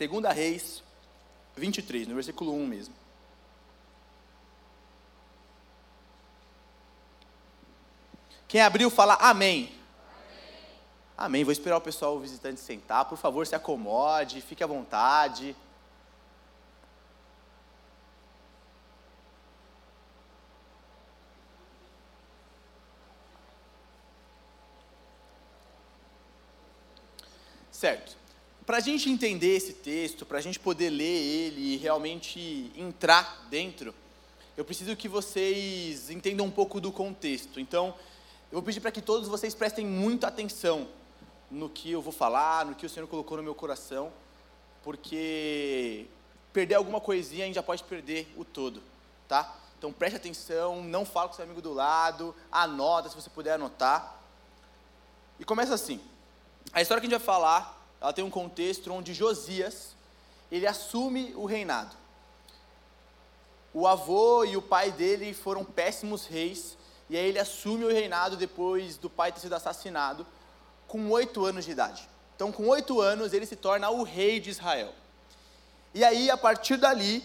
[0.00, 0.82] Segunda Reis
[1.58, 2.94] 23, no versículo 1 mesmo.
[8.48, 9.64] Quem abriu fala amém.
[9.66, 9.80] amém.
[11.18, 11.44] Amém.
[11.44, 13.04] Vou esperar o pessoal, o visitante, sentar.
[13.04, 15.54] Por favor, se acomode, fique à vontade.
[27.70, 28.19] Certo.
[28.70, 33.44] Para a gente entender esse texto, para a gente poder ler ele e realmente entrar
[33.50, 33.92] dentro,
[34.56, 37.58] eu preciso que vocês entendam um pouco do contexto.
[37.58, 37.88] Então,
[38.48, 40.86] eu vou pedir para que todos vocês prestem muita atenção
[41.50, 44.12] no que eu vou falar, no que o Senhor colocou no meu coração,
[44.84, 46.06] porque
[46.52, 48.80] perder alguma coisinha a gente já pode perder o todo,
[49.26, 49.52] tá?
[49.80, 54.16] Então preste atenção, não fale com seu amigo do lado, anota se você puder anotar.
[55.40, 56.00] E começa assim.
[56.72, 59.94] A história que a gente vai falar, ela tem um contexto onde Josias,
[60.50, 61.94] ele assume o reinado.
[63.72, 66.76] O avô e o pai dele foram péssimos reis,
[67.08, 70.26] e aí ele assume o reinado depois do pai ter sido assassinado,
[70.88, 72.08] com oito anos de idade.
[72.34, 74.92] Então, com oito anos, ele se torna o rei de Israel.
[75.92, 77.22] E aí, a partir dali,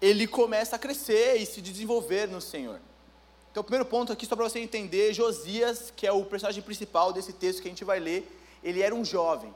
[0.00, 2.80] ele começa a crescer e se desenvolver no Senhor.
[3.50, 7.12] Então, o primeiro ponto aqui, só para você entender, Josias, que é o personagem principal
[7.12, 8.30] desse texto que a gente vai ler,
[8.62, 9.52] ele era um jovem,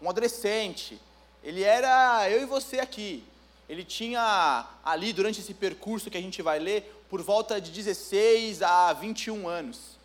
[0.00, 1.00] um adolescente.
[1.42, 3.24] Ele era eu e você aqui.
[3.68, 8.62] Ele tinha ali, durante esse percurso que a gente vai ler, por volta de 16
[8.62, 9.98] a 21 anos.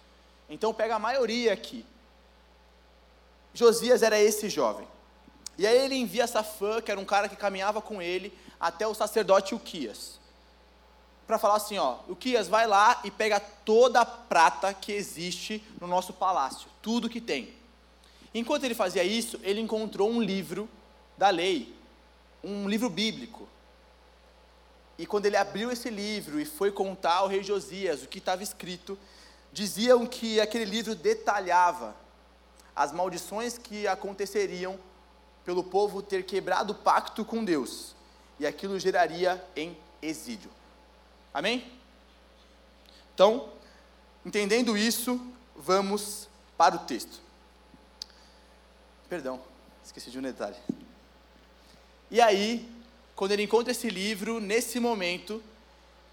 [0.50, 1.86] Então pega a maioria aqui.
[3.54, 4.88] Josias era esse jovem.
[5.58, 8.94] E aí ele envia Safã, que era um cara que caminhava com ele, até o
[8.94, 10.20] sacerdote Uquias.
[11.26, 15.88] Para falar assim, ó, Uquias, vai lá e pega toda a prata que existe no
[15.88, 17.54] nosso palácio, tudo que tem.
[18.38, 20.68] Enquanto ele fazia isso, ele encontrou um livro
[21.18, 21.74] da lei,
[22.44, 23.48] um livro bíblico.
[24.98, 28.44] E quando ele abriu esse livro e foi contar ao rei Josias o que estava
[28.44, 29.00] escrito,
[29.54, 31.96] diziam que aquele livro detalhava
[32.76, 34.78] as maldições que aconteceriam
[35.46, 37.96] pelo povo ter quebrado o pacto com Deus,
[38.38, 40.50] e aquilo geraria em exílio.
[41.34, 41.72] Amém?
[43.14, 43.48] Então,
[44.26, 46.28] entendendo isso, vamos
[46.58, 47.25] para o texto.
[49.10, 49.40] Perdão,
[49.84, 50.56] esqueci de um detalhe.
[52.10, 52.68] E aí,
[53.16, 55.44] quando ele encontra esse livro, nesse momento,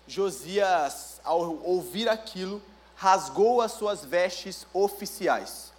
[0.06, 2.62] Josias, ao ouvir aquilo,
[2.94, 5.72] rasgou as suas vestes oficiais.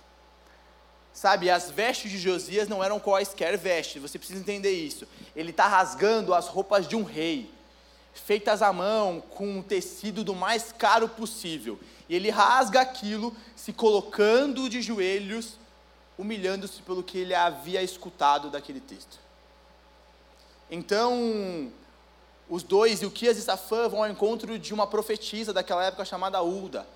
[1.13, 5.07] Sabe, as vestes de Josias não eram quaisquer vestes, você precisa entender isso.
[5.35, 7.51] Ele está rasgando as roupas de um rei,
[8.11, 11.79] feitas à mão, com um tecido do mais caro possível.
[12.09, 15.59] E ele rasga aquilo, se colocando de joelhos
[16.17, 19.19] humilhando-se pelo que ele havia escutado daquele texto.
[20.69, 21.71] Então,
[22.49, 26.87] os dois, Ilquias e Safã, vão ao encontro de uma profetisa daquela época chamada Ulda.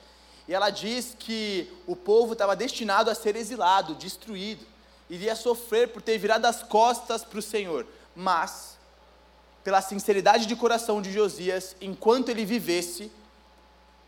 [0.47, 4.65] E ela diz que o povo estava destinado a ser exilado, destruído,
[5.09, 7.85] iria sofrer por ter virado as costas para o Senhor.
[8.15, 8.77] Mas,
[9.63, 13.11] pela sinceridade de coração de Josias, enquanto ele vivesse,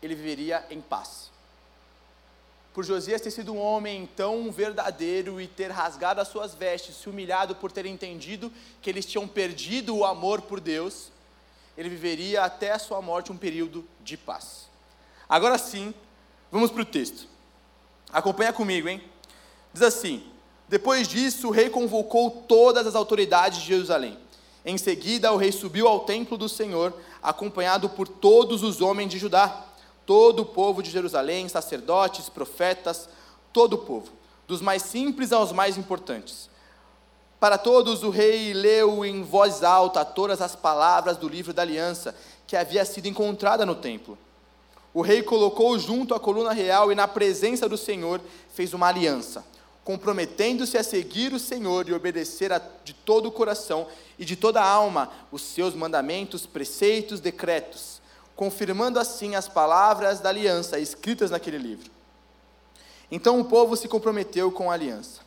[0.02, 1.29] ele viveria em paz
[2.72, 7.08] por Josias ter sido um homem tão verdadeiro e ter rasgado as suas vestes, se
[7.08, 11.10] humilhado por ter entendido que eles tinham perdido o amor por Deus,
[11.76, 14.68] ele viveria até a sua morte um período de paz.
[15.28, 15.92] Agora sim,
[16.50, 17.26] vamos para o texto.
[18.12, 19.02] Acompanha comigo, hein?
[19.72, 20.22] Diz assim:
[20.68, 24.18] Depois disso, o rei convocou todas as autoridades de Jerusalém.
[24.64, 29.18] Em seguida, o rei subiu ao templo do Senhor, acompanhado por todos os homens de
[29.18, 29.64] Judá
[30.06, 33.08] todo o povo de Jerusalém, sacerdotes, profetas,
[33.52, 34.10] todo o povo,
[34.46, 36.48] dos mais simples aos mais importantes.
[37.38, 42.14] Para todos, o rei leu em voz alta todas as palavras do livro da aliança
[42.46, 44.18] que havia sido encontrada no templo.
[44.92, 48.20] O rei colocou junto à coluna real e, na presença do Senhor,
[48.52, 49.44] fez uma aliança,
[49.84, 53.86] comprometendo-se a seguir o Senhor e obedecer a, de todo o coração
[54.18, 57.99] e de toda a alma os seus mandamentos, preceitos, decretos
[58.40, 61.90] confirmando assim as palavras da aliança escritas naquele livro.
[63.10, 65.20] Então o povo se comprometeu com a aliança.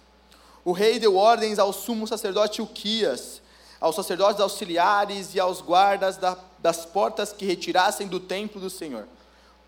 [0.65, 3.39] O rei deu ordens ao sumo sacerdote Uquias,
[3.79, 9.05] aos sacerdotes auxiliares e aos guardas da, das portas que retirassem do templo do Senhor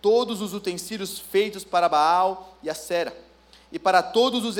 [0.01, 3.15] todos os utensílios feitos para Baal e a Sera,
[3.71, 4.57] e para todos os,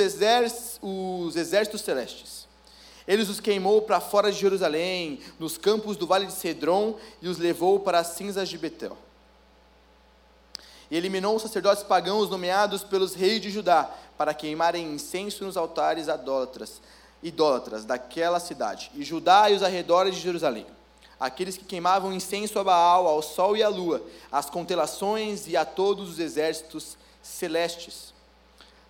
[0.80, 2.35] os exércitos celestes.
[3.06, 7.38] Ele os queimou para fora de Jerusalém, nos campos do vale de Cedron, e os
[7.38, 8.96] levou para as cinzas de Betel.
[10.90, 16.08] E eliminou os sacerdotes pagãos nomeados pelos reis de Judá, para queimarem incenso nos altares
[16.08, 16.80] adólatras,
[17.22, 20.66] idólatras daquela cidade, e Judá e os arredores de Jerusalém.
[21.18, 25.64] Aqueles que queimavam incenso a Baal, ao sol e à lua, às constelações e a
[25.64, 28.15] todos os exércitos celestes.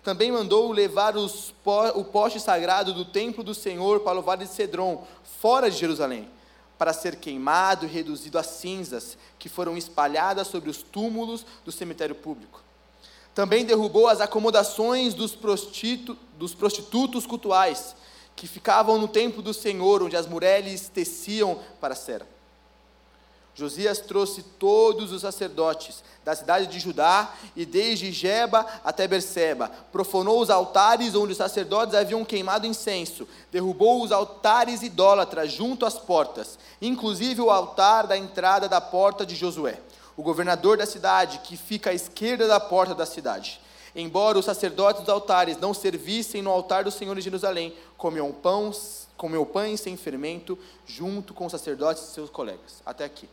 [0.07, 5.05] Também mandou levar o poste sagrado do templo do Senhor para o vale de Cedron,
[5.41, 6.29] fora de Jerusalém,
[6.77, 12.15] para ser queimado e reduzido a cinzas, que foram espalhadas sobre os túmulos do cemitério
[12.15, 12.63] público.
[13.35, 17.93] Também derrubou as acomodações dos, prostitu, dos prostitutos cultuais,
[18.33, 22.25] que ficavam no templo do Senhor, onde as mulheres teciam para a cera.
[23.57, 30.39] Josias trouxe todos os sacerdotes da cidade de Judá e desde Jeba até Berseba, profanou
[30.39, 36.59] os altares onde os sacerdotes haviam queimado incenso, derrubou os altares idólatras junto às portas,
[36.79, 39.79] inclusive o altar da entrada da porta de Josué,
[40.15, 43.59] o governador da cidade, que fica à esquerda da porta da cidade.
[43.95, 48.69] Embora os sacerdotes dos altares não servissem no altar do Senhor em Jerusalém, comiam pão,
[49.15, 52.83] comiam pães sem fermento, junto com os sacerdotes e seus colegas.
[52.85, 53.27] Até aqui.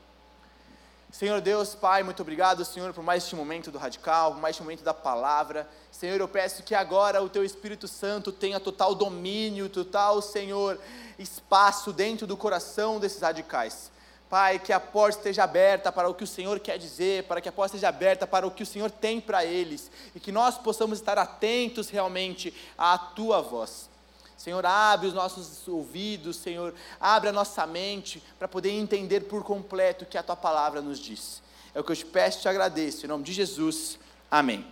[1.14, 4.64] Senhor Deus, Pai, muito obrigado, Senhor, por mais este momento do radical, por mais este
[4.64, 5.64] momento da palavra.
[5.88, 10.76] Senhor, eu peço que agora o Teu Espírito Santo tenha total domínio, total, Senhor,
[11.16, 13.92] espaço dentro do coração desses radicais.
[14.28, 17.48] Pai, que a porta esteja aberta para o que o Senhor quer dizer, para que
[17.48, 20.58] a porta esteja aberta para o que o Senhor tem para eles, e que nós
[20.58, 23.88] possamos estar atentos realmente à tua voz.
[24.36, 30.04] Senhor, abre os nossos ouvidos, Senhor, abre a nossa mente para poder entender por completo
[30.04, 31.42] o que a tua palavra nos diz.
[31.74, 33.98] É o que eu te peço e te agradeço, em nome de Jesus.
[34.30, 34.66] Amém.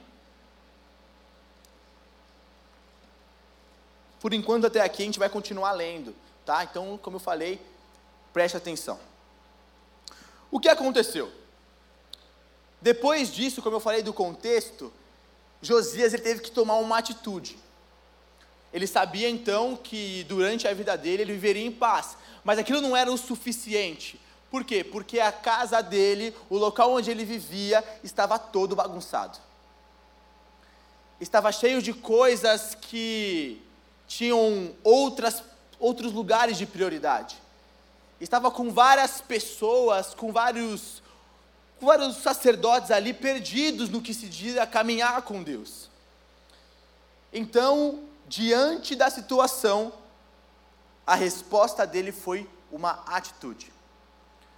[4.21, 6.15] Por enquanto, até aqui, a gente vai continuar lendo,
[6.45, 6.63] tá?
[6.63, 7.61] Então, como eu falei,
[8.33, 8.99] preste atenção.
[10.51, 11.33] O que aconteceu?
[12.81, 14.93] Depois disso, como eu falei do contexto,
[15.61, 17.59] Josias ele teve que tomar uma atitude.
[18.73, 22.97] Ele sabia então que durante a vida dele ele viveria em paz, mas aquilo não
[22.97, 24.21] era o suficiente.
[24.51, 24.83] Por quê?
[24.85, 29.39] Porque a casa dele, o local onde ele vivia, estava todo bagunçado.
[31.21, 33.63] Estava cheio de coisas que
[34.09, 35.43] tinham outras,
[35.79, 37.43] outros lugares de prioridade
[38.23, 41.03] estava com várias pessoas, com vários,
[41.81, 45.91] com vários sacerdotes ali perdidos no que se diz a caminhar com Deus.
[47.33, 48.01] Então,
[48.33, 49.93] diante da situação,
[51.07, 53.71] a resposta dele foi uma atitude.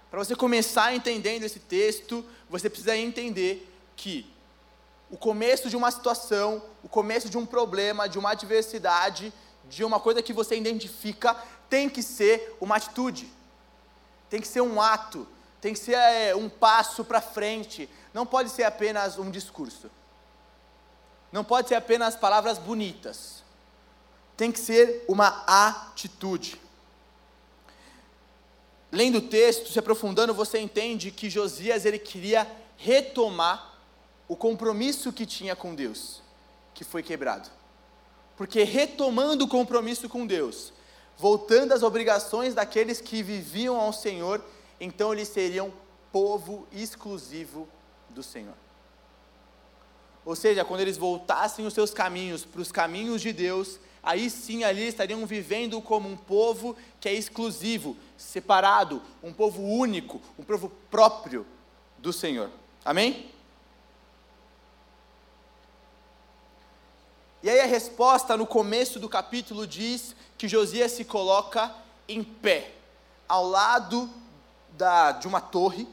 [0.09, 4.33] Para você começar entendendo esse texto, você precisa entender que
[5.11, 9.33] o começo de uma situação, o começo de um problema, de uma adversidade,
[9.65, 11.35] de uma coisa que você identifica,
[11.69, 13.29] tem que ser uma atitude.
[14.29, 15.27] Tem que ser um ato,
[15.59, 19.91] tem que ser é, um passo para frente, não pode ser apenas um discurso,
[21.29, 23.43] não pode ser apenas palavras bonitas,
[24.35, 26.59] tem que ser uma atitude.
[28.91, 33.73] Lendo o texto, se aprofundando, você entende que Josias ele queria retomar
[34.27, 36.21] o compromisso que tinha com Deus,
[36.73, 37.49] que foi quebrado.
[38.37, 40.73] Porque retomando o compromisso com Deus,
[41.17, 44.43] voltando às obrigações daqueles que viviam ao Senhor,
[44.79, 45.73] então eles seriam
[46.11, 47.67] povo exclusivo
[48.09, 48.55] do Senhor.
[50.25, 54.63] Ou seja, quando eles voltassem os seus caminhos para os caminhos de Deus, aí sim
[54.63, 60.71] ali estariam vivendo como um povo que é exclusivo, separado, um povo único, um povo
[60.91, 61.45] próprio
[61.97, 62.51] do Senhor.
[62.85, 63.31] Amém?
[67.41, 71.73] E aí a resposta no começo do capítulo diz que Josias se coloca
[72.07, 72.73] em pé,
[73.27, 74.09] ao lado
[74.71, 75.87] da, de uma torre,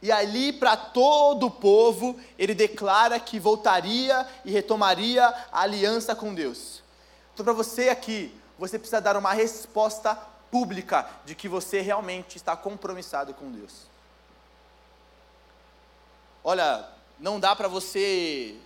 [0.00, 6.34] e ali para todo o povo ele declara que voltaria e retomaria a aliança com
[6.34, 6.81] Deus.
[7.32, 10.14] Então, para você aqui, você precisa dar uma resposta
[10.50, 13.86] pública de que você realmente está compromissado com Deus.
[16.44, 18.56] Olha, não dá para você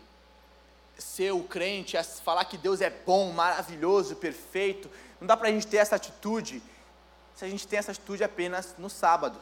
[0.99, 4.91] ser o crente, falar que Deus é bom, maravilhoso, perfeito.
[5.21, 6.63] Não dá para a gente ter essa atitude
[7.35, 9.39] se a gente tem essa atitude apenas no sábado.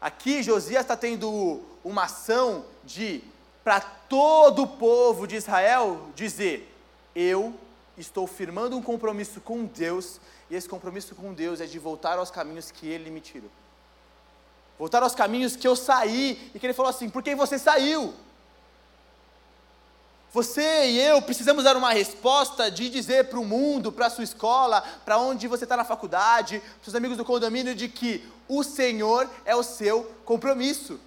[0.00, 3.22] Aqui Josias está tendo uma ação de,
[3.62, 6.74] para todo o povo de Israel, dizer:
[7.18, 7.58] Eu
[7.96, 10.20] estou firmando um compromisso com Deus,
[10.50, 13.50] e esse compromisso com Deus é de voltar aos caminhos que Ele me tirou.
[14.78, 18.12] Voltar aos caminhos que eu saí, e que Ele falou assim: Por que você saiu?
[20.30, 24.24] Você e eu precisamos dar uma resposta de dizer para o mundo, para a sua
[24.24, 28.22] escola, para onde você está na faculdade, para os seus amigos do condomínio, de que
[28.46, 31.00] o Senhor é o seu compromisso.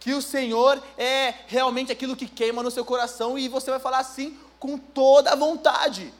[0.00, 3.98] Que o Senhor é realmente aquilo que queima no seu coração e você vai falar
[3.98, 6.12] assim com toda a vontade.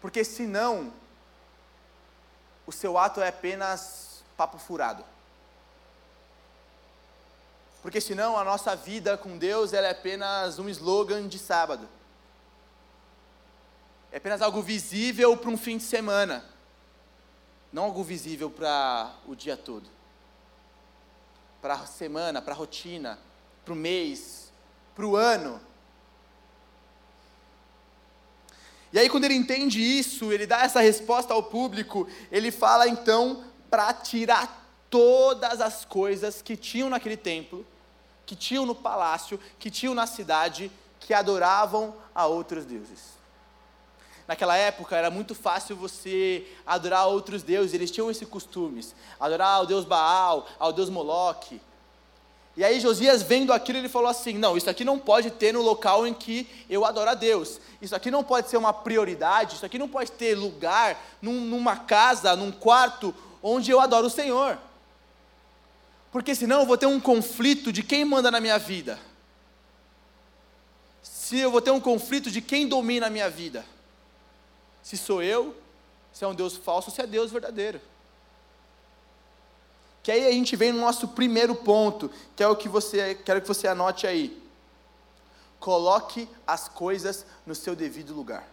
[0.00, 0.92] Porque senão,
[2.66, 5.04] o seu ato é apenas papo furado.
[7.82, 11.88] Porque senão a nossa vida com Deus ela é apenas um slogan de sábado.
[14.10, 16.44] É apenas algo visível para um fim de semana.
[17.72, 19.95] Não algo visível para o dia todo.
[21.66, 23.18] Para a semana, para a rotina,
[23.64, 24.52] para o mês,
[24.94, 25.60] para o ano.
[28.92, 33.42] E aí, quando ele entende isso, ele dá essa resposta ao público, ele fala então
[33.68, 37.66] para tirar todas as coisas que tinham naquele templo
[38.24, 40.70] que tinham no palácio, que tinham na cidade,
[41.00, 43.15] que adoravam a outros deuses.
[44.26, 49.66] Naquela época era muito fácil você adorar outros deuses, eles tinham esses costumes, adorar ao
[49.66, 51.60] deus Baal, ao deus Moloque.
[52.56, 55.62] E aí Josias vendo aquilo, ele falou assim: "Não, isso aqui não pode ter no
[55.62, 57.60] local em que eu adoro a Deus.
[57.80, 61.76] Isso aqui não pode ser uma prioridade, isso aqui não pode ter lugar num, numa
[61.76, 64.58] casa, num quarto onde eu adoro o Senhor
[66.16, 68.98] porque senão eu vou ter um conflito de quem manda na minha vida.
[71.02, 73.66] Se eu vou ter um conflito de quem domina a minha vida.
[74.86, 75.52] Se sou eu,
[76.12, 77.80] se é um Deus falso, se é Deus verdadeiro.
[80.00, 83.42] Que aí a gente vem no nosso primeiro ponto, que é o que você quero
[83.42, 84.40] que você anote aí.
[85.58, 88.48] Coloque as coisas no seu devido lugar.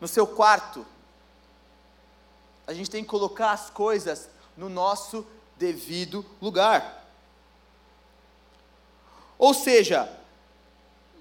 [0.00, 0.84] No seu quarto,
[2.66, 5.24] a gente tem que colocar as coisas no nosso
[5.56, 7.06] devido lugar.
[9.38, 10.12] Ou seja,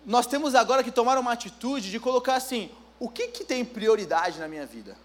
[0.06, 2.70] nós temos agora que tomar uma atitude de colocar assim:
[3.00, 4.98] o que, que tem prioridade na minha vida?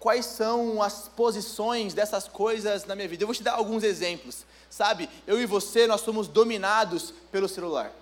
[0.00, 3.22] Quais são as posições dessas coisas na minha vida?
[3.22, 4.44] Eu vou te dar alguns exemplos.
[4.68, 7.92] Sabe, eu e você, nós somos dominados pelo celular.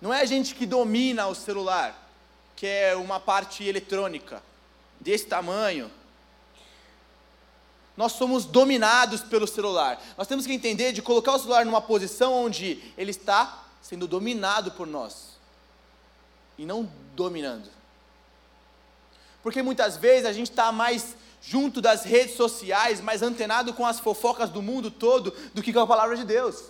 [0.00, 2.06] Não é a gente que domina o celular
[2.56, 4.42] que é uma parte eletrônica,
[4.98, 5.90] desse tamanho.
[7.96, 10.02] Nós somos dominados pelo celular.
[10.18, 14.72] Nós temos que entender de colocar o celular numa posição onde ele está sendo dominado
[14.72, 15.36] por nós
[16.58, 17.70] e não dominando.
[19.42, 24.00] Porque muitas vezes a gente está mais junto das redes sociais, mais antenado com as
[24.00, 26.64] fofocas do mundo todo do que com a palavra de Deus.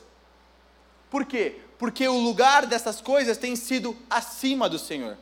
[1.10, 1.60] Por quê?
[1.78, 5.16] Porque o lugar dessas coisas tem sido acima do Senhor.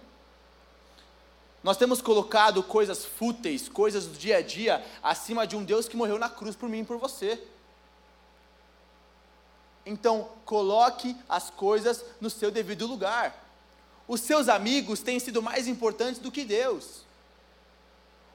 [1.64, 5.96] Nós temos colocado coisas fúteis, coisas do dia a dia, acima de um Deus que
[5.96, 7.42] morreu na cruz por mim e por você.
[9.86, 13.34] Então, coloque as coisas no seu devido lugar.
[14.06, 17.00] Os seus amigos têm sido mais importantes do que Deus.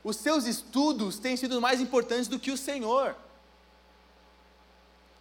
[0.04, 3.16] Os seus estudos têm sido mais importantes do que o Senhor.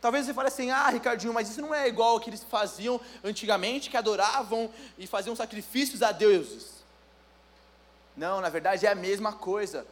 [0.01, 2.99] Talvez você fale assim: ah, Ricardinho, mas isso não é igual ao que eles faziam
[3.23, 6.78] antigamente, que adoravam e faziam sacrifícios a deuses.
[8.19, 9.87] Não, na verdade é a mesma coisa.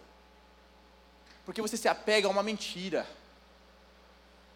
[1.45, 3.07] Porque você se apega a uma mentira.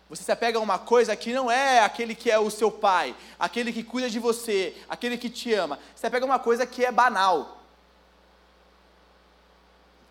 [0.09, 3.15] Você se apega a uma coisa que não é aquele que é o seu pai,
[3.39, 5.79] aquele que cuida de você, aquele que te ama.
[5.95, 7.63] Você se apega a uma coisa que é banal.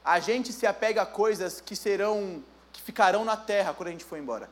[0.06, 4.06] A gente se apega a coisas que serão, que ficarão na terra quando a gente
[4.06, 4.50] for embora.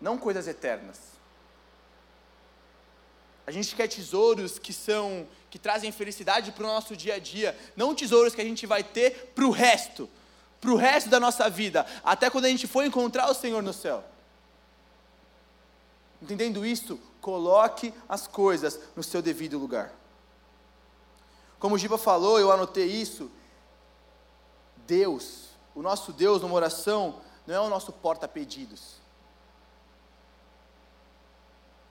[0.00, 1.17] Não coisas eternas.
[3.48, 7.58] A gente quer tesouros que são que trazem felicidade para o nosso dia a dia,
[7.74, 10.06] não tesouros que a gente vai ter para o resto,
[10.60, 13.72] para o resto da nossa vida, até quando a gente for encontrar o Senhor no
[13.72, 14.04] céu.
[16.20, 19.94] Entendendo isso, coloque as coisas no seu devido lugar.
[21.58, 23.30] Como o Giba falou, eu anotei isso.
[24.86, 28.96] Deus, o nosso Deus numa oração, não é o nosso porta-pedidos.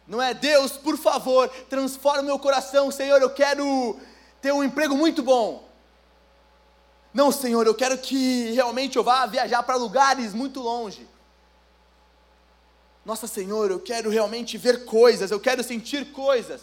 [0.08, 4.00] Não é Deus, por favor, transforma meu coração, Senhor, eu quero
[4.42, 5.68] ter um emprego muito bom.
[7.14, 11.08] Não, Senhor, eu quero que realmente eu vá viajar para lugares muito longe.
[13.04, 16.62] Nossa, Senhor, eu quero realmente ver coisas, eu quero sentir coisas.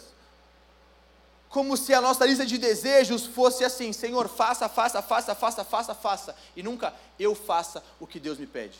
[1.49, 5.95] Como se a nossa lista de desejos fosse assim: Senhor, faça, faça, faça, faça, faça,
[5.95, 8.77] faça, e nunca eu faça o que Deus me pede.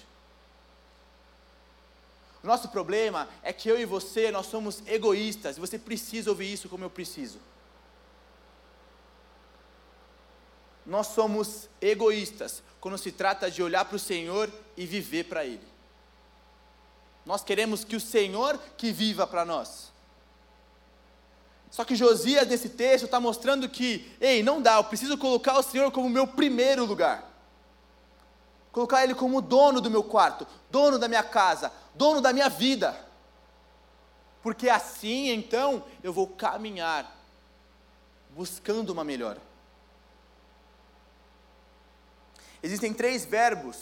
[2.46, 6.70] Nosso problema é que eu e você, nós somos egoístas, e você precisa ouvir isso
[6.70, 7.40] como eu preciso.
[10.86, 15.68] Nós somos egoístas quando se trata de olhar para o Senhor e viver para Ele.
[17.26, 19.92] Nós queremos que o Senhor que viva para nós.
[21.72, 25.64] Só que Josias, nesse texto, está mostrando que, ei, não dá, eu preciso colocar o
[25.64, 27.35] Senhor como meu primeiro lugar.
[28.76, 32.94] Colocar Ele como dono do meu quarto, dono da minha casa, dono da minha vida.
[34.44, 37.10] Porque assim, então, eu vou caminhar
[38.32, 39.42] buscando uma melhora.
[42.62, 43.78] Existem três verbos,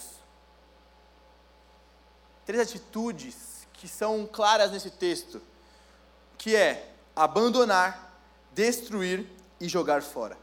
[2.46, 5.42] três atitudes que são claras nesse texto,
[6.38, 8.16] que é abandonar,
[8.52, 9.28] destruir
[9.60, 10.43] e jogar fora.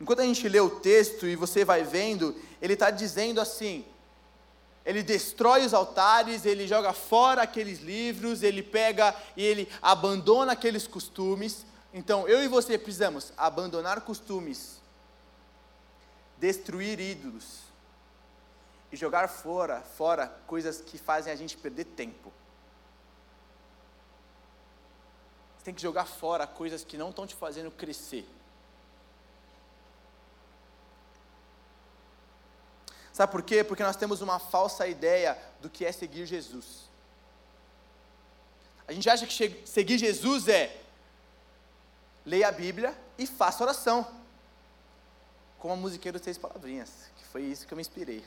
[0.00, 3.84] Enquanto a gente lê o texto e você vai vendo, ele está dizendo assim:
[4.84, 10.86] ele destrói os altares, ele joga fora aqueles livros, ele pega e ele abandona aqueles
[10.86, 11.66] costumes.
[11.92, 14.80] Então, eu e você precisamos abandonar costumes,
[16.38, 17.62] destruir ídolos
[18.92, 22.32] e jogar fora, fora coisas que fazem a gente perder tempo.
[25.58, 28.24] Você tem que jogar fora coisas que não estão te fazendo crescer.
[33.16, 33.64] Sabe por quê?
[33.64, 36.82] Porque nós temos uma falsa ideia do que é seguir Jesus.
[38.86, 40.82] A gente acha que seguir Jesus é
[42.26, 44.06] leia a Bíblia e faça oração.
[45.58, 48.22] Como a musiqueira dos Seis Palavrinhas, que foi isso que eu me inspirei.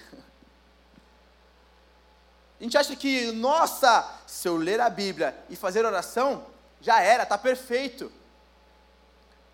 [2.60, 6.48] A gente acha que, nossa, se eu ler a Bíblia e fazer oração,
[6.82, 8.12] já era, está perfeito.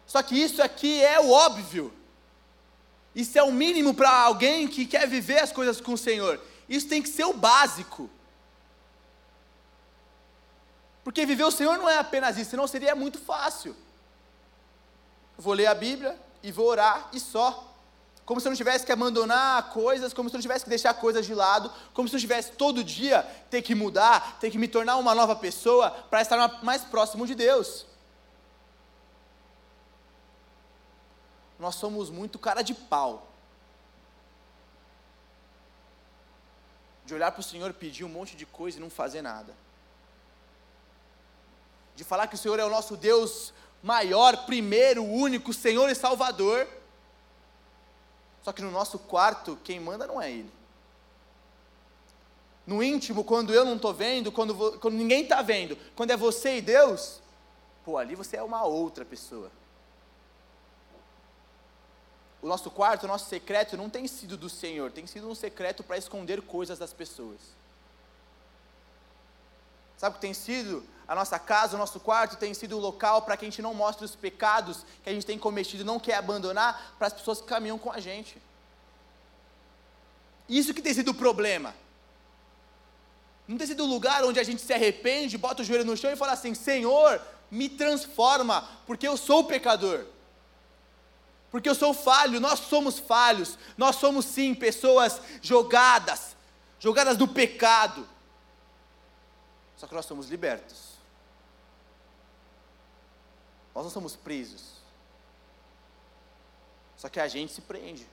[0.07, 1.93] Só que isso aqui é o óbvio.
[3.15, 6.39] Isso é o mínimo para alguém que quer viver as coisas com o Senhor.
[6.67, 8.09] Isso tem que ser o básico.
[11.03, 13.75] Porque viver o Senhor não é apenas isso, senão seria muito fácil.
[15.37, 17.71] Eu vou ler a Bíblia e vou orar e só.
[18.25, 20.95] Como se eu não tivesse que abandonar coisas, como se eu não tivesse que deixar
[20.95, 24.67] coisas de lado, como se eu tivesse todo dia ter que mudar, ter que me
[24.67, 27.85] tornar uma nova pessoa para estar mais próximo de Deus.
[31.57, 33.27] Nós somos muito cara de pau.
[37.05, 39.55] De olhar para o Senhor pedir um monte de coisa e não fazer nada.
[41.95, 46.67] De falar que o Senhor é o nosso Deus maior, primeiro, único, Senhor e Salvador.
[48.43, 50.51] Só que no nosso quarto, quem manda não é Ele.
[52.67, 56.57] No íntimo, quando eu não estou vendo, quando, quando ninguém está vendo, quando é você
[56.57, 57.21] e Deus,
[57.85, 59.51] pô, ali você é uma outra pessoa
[62.45, 65.83] o nosso quarto, o nosso secreto não tem sido do Senhor, tem sido um secreto
[65.83, 67.39] para esconder coisas das pessoas.
[69.97, 70.83] Sabe o que tem sido?
[71.07, 73.73] A nossa casa, o nosso quarto tem sido o local para que a gente não
[73.73, 77.47] mostre os pecados que a gente tem cometido, não quer abandonar para as pessoas que
[77.47, 78.37] caminham com a gente.
[80.47, 81.73] Isso que tem sido o problema.
[83.47, 86.11] Não tem sido o lugar onde a gente se arrepende, bota o joelho no chão
[86.11, 90.05] e fala assim: Senhor, me transforma, porque eu sou pecador
[91.55, 96.35] porque eu sou falho, nós somos falhos, nós somos sim pessoas jogadas,
[96.77, 98.05] jogadas do pecado.
[99.77, 100.95] Só que nós somos libertos.
[103.73, 104.81] Nós não somos presos.
[106.97, 108.05] Só que a gente se prende.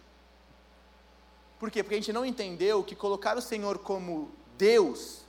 [1.58, 1.82] Por quê?
[1.82, 5.22] Porque a gente não entendeu que colocar o Senhor como Deus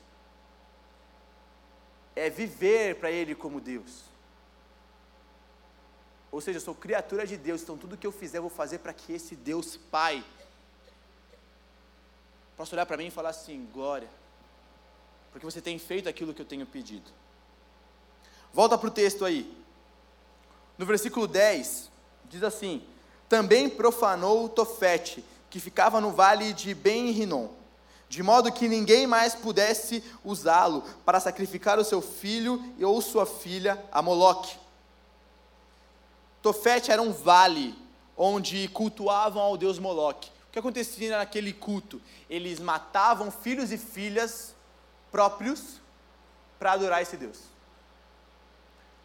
[2.16, 4.13] é viver para Ele como Deus.
[6.34, 8.80] Ou seja, eu sou criatura de Deus, então tudo que eu fizer eu vou fazer
[8.80, 10.26] para que esse Deus Pai
[12.58, 14.10] possa olhar para mim e falar assim: glória,
[15.32, 17.12] porque você tem feito aquilo que eu tenho pedido.
[18.52, 19.56] Volta para o texto aí.
[20.76, 21.92] No versículo 10,
[22.26, 22.84] diz assim:
[23.30, 27.50] Também profanou Tofete, que ficava no vale de Ben-Rinom,
[28.10, 33.80] de modo que ninguém mais pudesse usá-lo para sacrificar o seu filho ou sua filha
[33.92, 34.63] a Moloque.
[36.44, 37.74] Tofete era um vale
[38.18, 40.30] onde cultuavam ao deus Moloque.
[40.50, 42.02] O que acontecia naquele culto?
[42.30, 44.54] Eles matavam filhos e filhas
[45.10, 45.82] próprios
[46.60, 47.40] para adorar esse deus.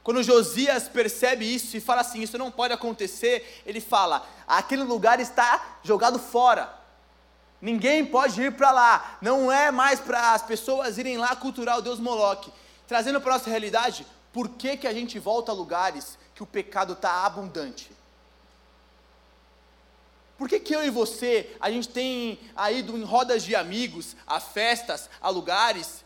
[0.03, 5.20] Quando Josias percebe isso e fala assim: Isso não pode acontecer, ele fala: Aquele lugar
[5.20, 6.74] está jogado fora.
[7.61, 9.18] Ninguém pode ir para lá.
[9.22, 12.53] Não é mais para as pessoas irem lá cultuar o Deus Moloque.
[12.87, 16.46] Trazendo para a nossa realidade, por que, que a gente volta a lugares que o
[16.46, 17.90] pecado está abundante?
[20.38, 22.38] Por que, que eu e você, a gente tem
[22.74, 26.05] ido em rodas de amigos, a festas, a lugares,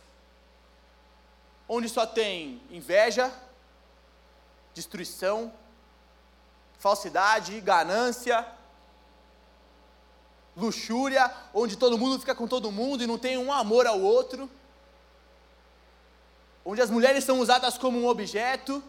[1.68, 3.31] onde só tem inveja,
[4.73, 5.53] destruição,
[6.79, 8.47] falsidade, ganância,
[10.57, 14.51] luxúria, onde todo mundo fica com todo mundo e não tem um amor ao outro,
[16.64, 18.83] onde as mulheres são usadas como um objeto,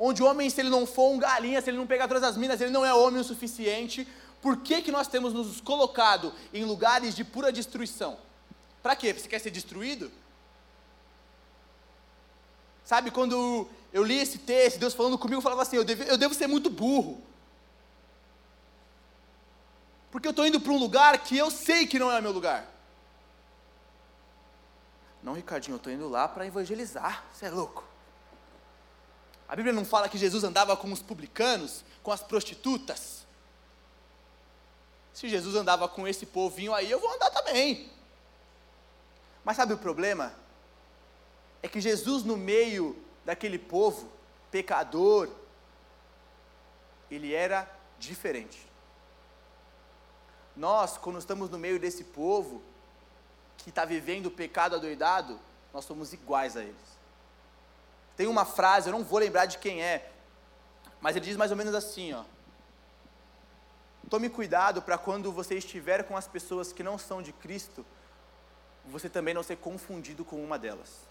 [0.00, 2.36] onde o homem, se ele não for um galinha, se ele não pegar todas as
[2.36, 4.08] minas, ele não é homem o suficiente,
[4.40, 8.16] por que, que nós temos nos colocado em lugares de pura destruição?
[8.82, 9.12] Para quê?
[9.12, 10.10] Você quer ser destruído?
[12.82, 16.16] Sabe, quando eu li esse texto, Deus falando comigo, eu falava assim: eu devo, eu
[16.16, 17.22] devo ser muito burro.
[20.10, 22.66] Porque eu estou indo para um lugar que eu sei que não é meu lugar.
[25.22, 27.22] Não, Ricardinho, eu estou indo lá para evangelizar.
[27.32, 27.84] Você é louco.
[29.50, 33.26] A Bíblia não fala que Jesus andava com os publicanos, com as prostitutas.
[35.12, 37.90] Se Jesus andava com esse povinho aí, eu vou andar também.
[39.44, 40.32] Mas sabe o problema?
[41.60, 44.08] É que Jesus, no meio daquele povo
[44.52, 45.28] pecador,
[47.10, 48.64] ele era diferente.
[50.54, 52.62] Nós, quando estamos no meio desse povo,
[53.56, 55.40] que está vivendo o pecado adoidado,
[55.74, 56.99] nós somos iguais a eles.
[58.20, 60.12] Tem uma frase, eu não vou lembrar de quem é,
[61.00, 62.22] mas ele diz mais ou menos assim, ó.
[64.10, 67.82] Tome cuidado para quando você estiver com as pessoas que não são de Cristo,
[68.84, 71.08] você também não ser confundido com uma delas.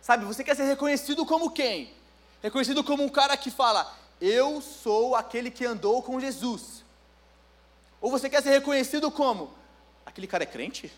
[0.00, 1.94] Sabe, você quer ser reconhecido como quem?
[2.42, 6.82] Reconhecido como um cara que fala: Eu sou aquele que andou com Jesus.
[8.00, 9.52] Ou você quer ser reconhecido como?
[10.06, 10.90] Aquele cara é crente?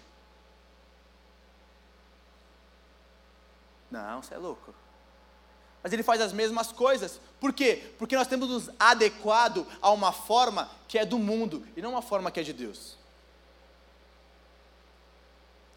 [3.93, 4.75] Não, você é louco.
[5.83, 7.21] Mas ele faz as mesmas coisas.
[7.39, 7.93] Por quê?
[7.99, 12.01] Porque nós temos nos adequado a uma forma que é do mundo e não uma
[12.01, 12.97] forma que é de Deus.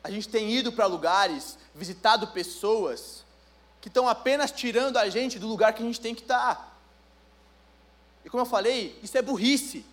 [0.01, 3.25] A gente tem ido para lugares, visitado pessoas
[3.81, 6.55] que estão apenas tirando a gente do lugar que a gente tem que estar.
[6.55, 6.71] Tá.
[8.23, 9.85] E como eu falei, isso é burrice.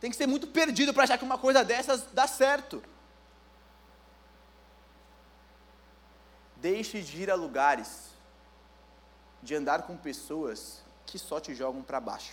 [0.00, 2.82] Tem que ser muito perdido para achar que uma coisa dessas dá certo.
[6.64, 7.90] Deixe de ir a lugares,
[9.42, 12.32] de andar com pessoas que só te jogam para baixo.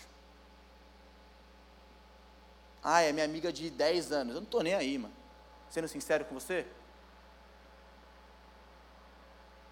[2.82, 4.36] Ah, é minha amiga de 10 anos.
[4.36, 5.14] Eu não estou nem aí, mano.
[5.70, 6.66] Sendo sincero com você.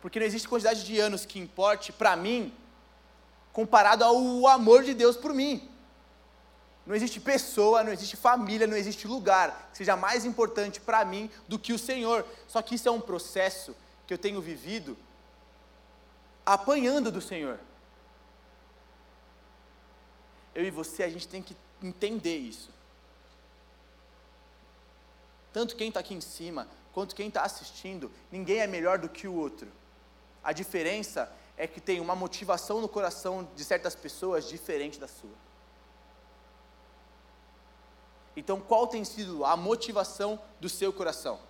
[0.02, 2.54] Porque não existe quantidade de anos que importe para mim
[3.54, 5.72] comparado ao amor de Deus por mim.
[6.86, 11.32] Não existe pessoa, não existe família, não existe lugar que seja mais importante para mim
[11.48, 12.26] do que o Senhor.
[12.46, 13.74] Só que isso é um processo
[14.10, 14.98] que eu tenho vivido
[16.44, 17.60] apanhando do Senhor.
[20.56, 22.72] Eu e você, a gente tem que entender isso.
[25.54, 29.28] Tanto quem está aqui em cima, quanto quem está assistindo, ninguém é melhor do que
[29.28, 29.72] o outro.
[30.44, 35.38] A diferença é que tem uma motivação no coração de certas pessoas diferente da sua.
[38.36, 41.48] Então, qual tem sido a motivação do seu coração?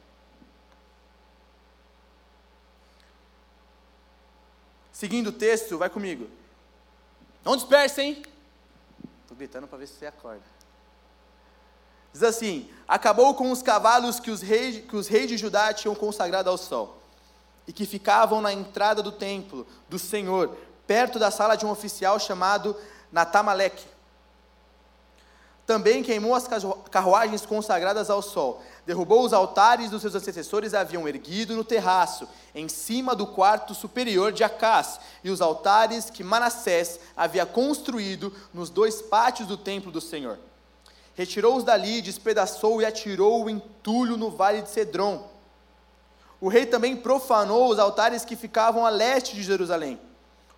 [4.99, 6.27] Seguindo o texto, vai comigo.
[7.45, 8.21] Não dispersem.
[9.21, 10.43] Estou gritando para ver se você acorda.
[12.11, 15.95] Diz assim: Acabou com os cavalos que os, reis, que os reis de Judá tinham
[15.95, 17.01] consagrado ao sol,
[17.65, 22.19] e que ficavam na entrada do templo do Senhor, perto da sala de um oficial
[22.19, 22.75] chamado
[23.09, 23.87] Natamaleque.
[25.69, 26.47] Também queimou as
[26.89, 32.67] carruagens consagradas ao sol, derrubou os altares dos seus antecessores haviam erguido no terraço, em
[32.67, 38.99] cima do quarto superior de Acás, e os altares que Manassés havia construído nos dois
[38.99, 40.39] pátios do templo do Senhor.
[41.13, 45.29] Retirou-os dali, despedaçou e atirou o entulho no vale de Cedron.
[46.41, 49.99] O rei também profanou os altares que ficavam a leste de Jerusalém,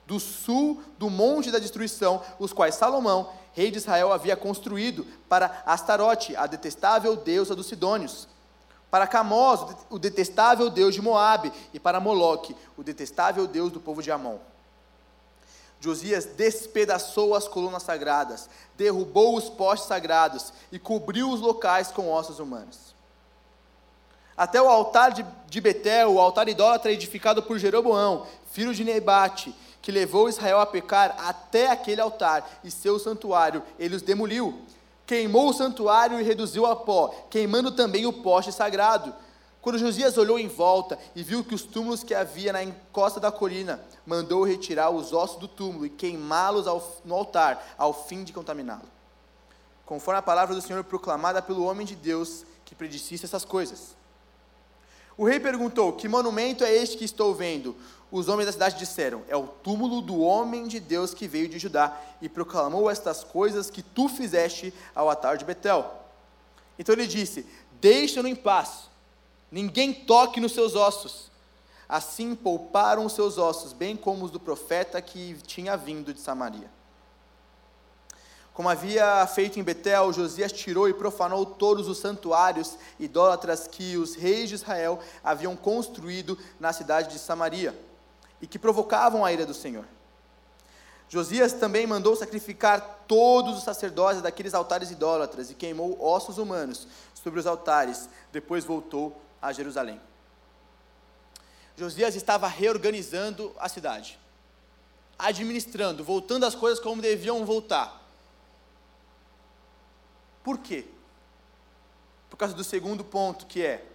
[0.07, 5.63] do sul do monte da destruição, os quais Salomão, rei de Israel, havia construído para
[5.65, 8.27] Astarote, a detestável deusa dos Sidônios,
[8.89, 14.03] para Camós, o detestável deus de Moabe, e para Moloque, o detestável deus do povo
[14.03, 14.37] de Amon.
[15.79, 22.37] Josias despedaçou as colunas sagradas, derrubou os postes sagrados e cobriu os locais com ossos
[22.37, 22.91] humanos.
[24.37, 29.55] Até o altar de, de Betel, o altar idólatra edificado por Jeroboão, filho de Nebate,
[29.81, 34.61] que levou Israel a pecar, até aquele altar e seu santuário, ele os demoliu.
[35.05, 39.13] Queimou o santuário e reduziu a pó, queimando também o poste sagrado
[39.61, 43.31] quando Josias olhou em volta e viu que os túmulos que havia na encosta da
[43.31, 46.65] colina, mandou retirar os ossos do túmulo e queimá-los
[47.05, 48.89] no altar, ao fim de contaminá-lo.
[49.85, 53.95] Conforme a palavra do Senhor proclamada pelo homem de Deus que predicisse essas coisas.
[55.15, 57.75] O rei perguntou: Que monumento é este que estou vendo?
[58.11, 61.57] Os homens da cidade disseram: É o túmulo do homem de Deus que veio de
[61.57, 65.89] Judá e proclamou estas coisas que tu fizeste ao altar de Betel.
[66.77, 67.45] Então ele disse:
[67.79, 68.91] Deixa-no em paz
[69.51, 71.29] Ninguém toque nos seus ossos.
[71.89, 76.71] Assim pouparam os seus ossos, bem como os do profeta que tinha vindo de Samaria.
[78.53, 84.15] Como havia feito em Betel, Josias tirou e profanou todos os santuários idólatras que os
[84.15, 87.90] reis de Israel haviam construído na cidade de Samaria
[88.41, 89.85] e que provocavam a ira do Senhor.
[91.11, 97.37] Josias também mandou sacrificar todos os sacerdotes daqueles altares idólatras e queimou ossos humanos sobre
[97.37, 98.07] os altares.
[98.31, 99.99] Depois voltou a Jerusalém.
[101.75, 104.17] Josias estava reorganizando a cidade,
[105.19, 108.01] administrando, voltando as coisas como deviam voltar.
[110.41, 110.85] Por quê?
[112.29, 113.85] Por causa do segundo ponto, que é: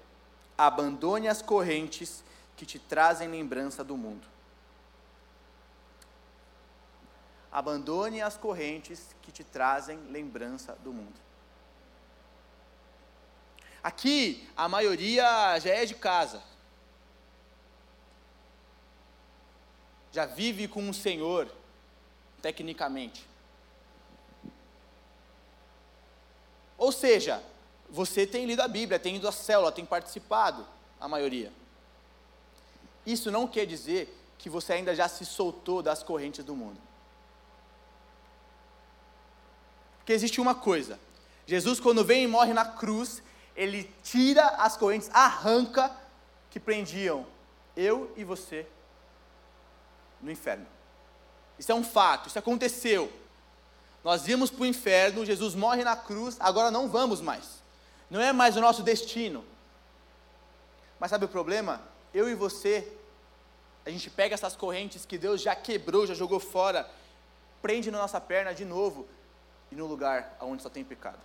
[0.58, 2.22] abandone as correntes
[2.56, 4.35] que te trazem lembrança do mundo.
[7.56, 11.18] Abandone as correntes que te trazem lembrança do mundo.
[13.82, 16.42] Aqui, a maioria já é de casa.
[20.12, 21.50] Já vive com o Senhor,
[22.42, 23.26] tecnicamente.
[26.76, 27.42] Ou seja,
[27.88, 30.66] você tem lido a Bíblia, tem ido à célula, tem participado,
[31.00, 31.50] a maioria.
[33.06, 36.84] Isso não quer dizer que você ainda já se soltou das correntes do mundo.
[40.06, 41.00] Porque existe uma coisa:
[41.48, 43.20] Jesus, quando vem e morre na cruz,
[43.56, 45.90] ele tira as correntes, arranca
[46.48, 47.26] que prendiam
[47.76, 48.64] eu e você
[50.22, 50.64] no inferno.
[51.58, 53.12] Isso é um fato, isso aconteceu.
[54.04, 57.60] Nós íamos para o inferno, Jesus morre na cruz, agora não vamos mais.
[58.08, 59.44] Não é mais o nosso destino.
[61.00, 61.82] Mas sabe o problema?
[62.14, 62.86] Eu e você,
[63.84, 66.88] a gente pega essas correntes que Deus já quebrou, já jogou fora,
[67.60, 69.08] prende na nossa perna de novo
[69.70, 71.20] e no lugar onde só tem pecado.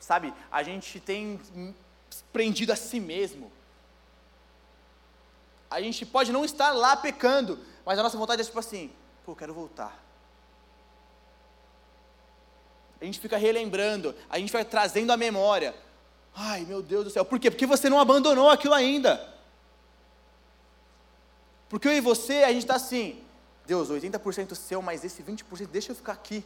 [0.00, 1.40] Sabe, a gente tem
[2.32, 3.52] prendido a si mesmo.
[5.70, 8.90] A gente pode não estar lá pecando, mas a nossa vontade é tipo assim:
[9.24, 10.04] pô, quero voltar.
[13.00, 15.74] A gente fica relembrando, a gente vai trazendo a memória.
[16.34, 17.50] Ai, meu Deus do céu, por quê?
[17.50, 19.34] Porque você não abandonou aquilo ainda.
[21.68, 23.22] Porque eu e você, a gente está assim,
[23.70, 26.44] Deus, 80% seu, mas esse 20% deixa eu ficar aqui.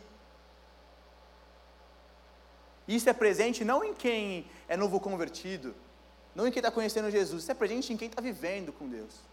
[2.86, 5.74] Isso é presente não em quem é novo convertido,
[6.34, 9.32] não em quem está conhecendo Jesus, isso é presente em quem está vivendo com Deus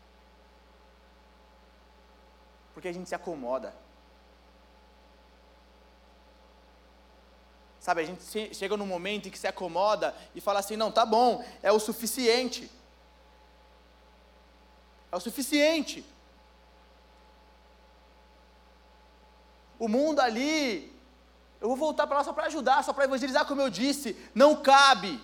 [2.80, 3.76] porque a gente se acomoda.
[7.78, 11.06] Sabe, a gente chega num momento em que se acomoda e fala assim: não, tá
[11.06, 12.72] bom, é o suficiente.
[15.12, 16.06] É o suficiente.
[19.80, 20.94] O mundo ali,
[21.62, 24.62] eu vou voltar para lá só para ajudar, só para evangelizar, como eu disse, não
[24.62, 25.20] cabe.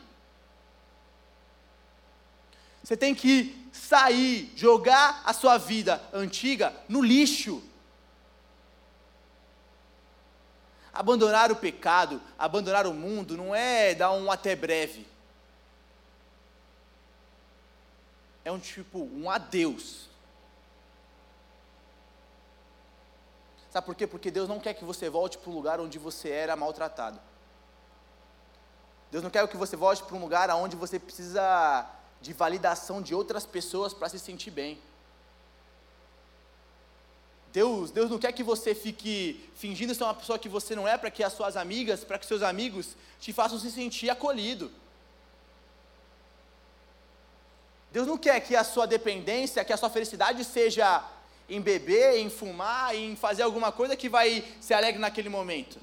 [2.82, 7.62] Você tem que sair, jogar a sua vida antiga no lixo.
[10.94, 15.06] Abandonar o pecado, abandonar o mundo, não é dar um até breve.
[18.46, 20.08] É um tipo, um adeus.
[23.76, 24.08] Sabe por quê?
[24.08, 27.20] Porque Deus não quer que você volte para o lugar onde você era maltratado.
[29.12, 31.86] Deus não quer que você volte para um lugar onde você precisa
[32.22, 34.80] de validação de outras pessoas para se sentir bem.
[37.52, 40.98] Deus, Deus não quer que você fique fingindo ser uma pessoa que você não é
[40.98, 44.72] para que as suas amigas, para que seus amigos te façam se sentir acolhido.
[47.92, 51.04] Deus não quer que a sua dependência, que a sua felicidade seja
[51.48, 55.80] em beber, em fumar, em fazer alguma coisa que vai ser alegre naquele momento.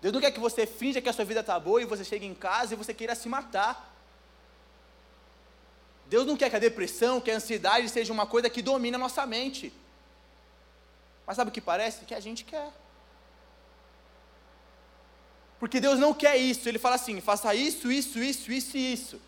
[0.00, 2.26] Deus não quer que você finja que a sua vida está boa e você chegue
[2.26, 3.92] em casa e você queira se matar.
[6.06, 8.98] Deus não quer que a depressão, que a ansiedade seja uma coisa que domine a
[8.98, 9.72] nossa mente.
[11.26, 12.04] Mas sabe o que parece?
[12.04, 12.70] Que a gente quer.
[15.58, 16.68] Porque Deus não quer isso.
[16.68, 19.20] Ele fala assim: faça isso, isso, isso, isso e isso.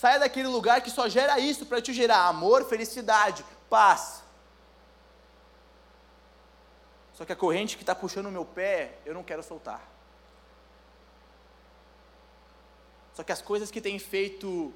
[0.00, 4.24] Saia daquele lugar que só gera isso para te gerar amor, felicidade, paz.
[7.12, 9.80] Só que a corrente que está puxando o meu pé, eu não quero soltar.
[13.14, 14.74] Só que as coisas que têm feito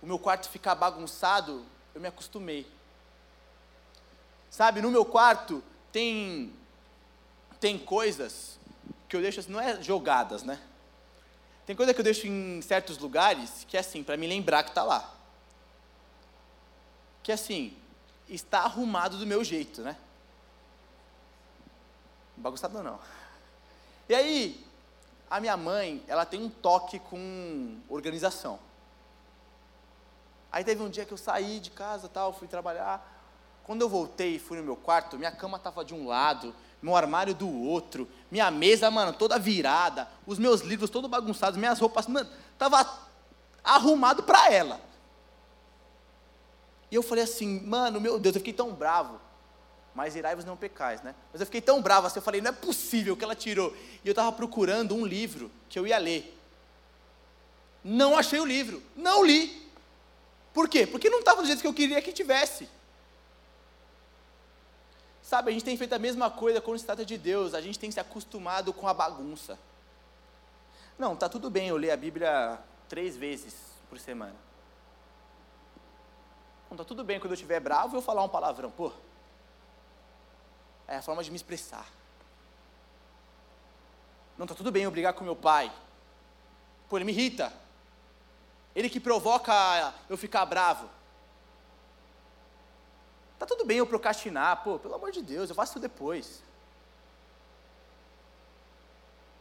[0.00, 1.64] o meu quarto ficar bagunçado,
[1.94, 2.66] eu me acostumei.
[4.48, 6.52] Sabe, no meu quarto tem
[7.60, 8.58] tem coisas
[9.06, 10.58] que eu deixo assim, não é jogadas, né?
[11.66, 14.70] Tem coisa que eu deixo em certos lugares que é assim, para me lembrar que
[14.70, 15.12] está lá.
[17.24, 17.76] Que é assim,
[18.28, 19.96] está arrumado do meu jeito, né?
[22.36, 23.00] Bagunçado não.
[24.08, 24.64] E aí,
[25.28, 28.60] a minha mãe, ela tem um toque com organização.
[30.52, 33.15] Aí teve um dia que eu saí de casa, tal, fui trabalhar.
[33.66, 36.94] Quando eu voltei e fui no meu quarto, minha cama estava de um lado, meu
[36.94, 42.06] armário do outro, minha mesa, mano, toda virada, os meus livros todos bagunçados, minhas roupas,
[42.06, 42.88] mano, tava
[43.64, 44.80] arrumado para ela.
[46.92, 49.20] E eu falei assim, mano, meu Deus, eu fiquei tão bravo.
[49.92, 51.12] Mas irai-vos não pecais, né?
[51.32, 53.74] Mas eu fiquei tão bravo assim, eu falei, não é possível que ela tirou.
[54.04, 56.38] E eu estava procurando um livro que eu ia ler.
[57.82, 59.68] Não achei o livro, não li.
[60.54, 60.86] Por quê?
[60.86, 62.75] Porque não estava do jeito que eu queria que tivesse.
[65.26, 67.80] Sabe, a gente tem feito a mesma coisa quando se trata de Deus, a gente
[67.80, 69.58] tem se acostumado com a bagunça.
[70.96, 73.56] Não, tá tudo bem eu ler a Bíblia três vezes
[73.90, 74.36] por semana.
[76.70, 78.92] Não, tá tudo bem quando eu estiver bravo eu falar um palavrão, pô.
[80.86, 81.88] É a forma de me expressar.
[84.38, 85.72] Não, tá tudo bem eu brigar com meu pai.
[86.88, 87.52] Pô, ele me irrita.
[88.76, 90.88] Ele que provoca eu ficar bravo.
[93.38, 96.42] Tá tudo bem eu procrastinar, pô, pelo amor de Deus, eu faço isso depois.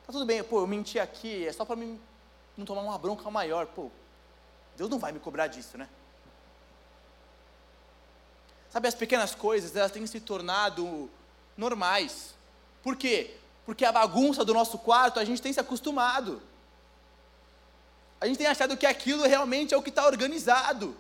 [0.06, 2.00] Tá tudo bem, pô, eu menti aqui, é só para mim
[2.58, 3.90] não tomar uma bronca maior, pô.
[4.76, 5.90] Deus não vai me cobrar disso, né?
[8.70, 11.10] Sabe, as pequenas coisas, elas têm se tornado
[11.56, 12.36] normais.
[12.84, 13.38] Por quê?
[13.66, 16.42] Porque a bagunça do nosso quarto, a gente tem se acostumado.
[18.20, 20.96] A gente tem achado que aquilo realmente é o que está organizado.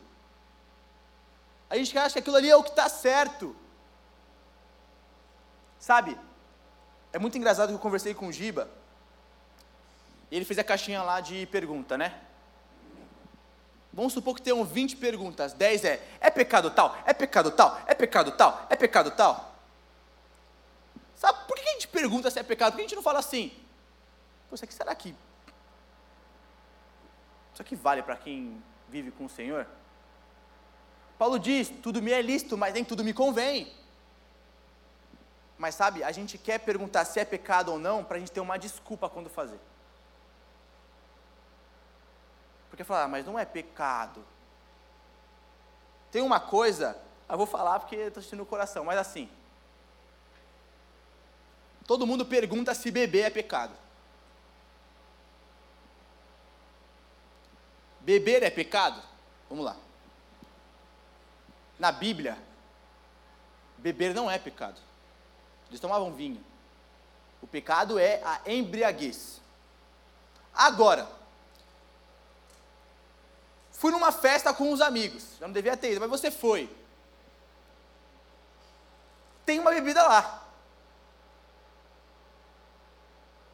[1.69, 3.56] A gente acha que aquilo ali é o que está certo.
[5.80, 6.17] Sabe?
[7.12, 8.69] É muito engraçado que eu conversei com o Giba.
[10.30, 12.21] E ele fez a caixinha lá de pergunta, né?
[13.93, 15.54] Vamos supor que tenham 20 perguntas.
[15.54, 16.97] 10 é: é pecado tal?
[17.06, 17.82] É pecado tal?
[17.88, 18.67] É pecado tal?
[18.69, 19.56] É pecado tal?
[21.15, 22.73] Sabe por que a gente pergunta se é pecado?
[22.73, 23.54] Por que a gente não fala assim?
[24.49, 25.15] Pô, será que.
[27.54, 29.65] Isso aqui vale para quem vive com o Senhor?
[31.17, 33.71] Paulo diz: tudo me é lícito, mas nem tudo me convém.
[35.58, 38.41] Mas sabe, a gente quer perguntar se é pecado ou não para a gente ter
[38.41, 39.60] uma desculpa quando fazer.
[42.69, 44.25] Porque falar, ah, mas não é pecado.
[46.12, 46.97] Tem uma coisa,
[47.30, 49.30] eu vou falar porque estou sentindo o coração, mas assim.
[51.88, 53.73] Todo mundo pergunta se beber é pecado.
[58.01, 59.01] Beber é pecado?
[59.49, 59.78] Vamos lá.
[61.77, 62.38] Na Bíblia,
[63.77, 64.79] beber não é pecado.
[65.69, 66.43] Eles tomavam vinho.
[67.41, 69.41] O pecado é a embriaguez.
[70.53, 71.07] Agora,
[73.71, 75.38] fui numa festa com os amigos.
[75.39, 76.73] Já não devia ter ido, mas você foi.
[79.45, 80.43] Tem uma bebida lá.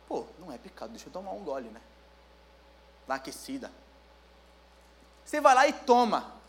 [0.08, 1.82] Pô, não é pecado, deixa eu tomar um gole, né?
[3.08, 3.72] Na aquecida.
[5.26, 6.41] Você vai lá e toma.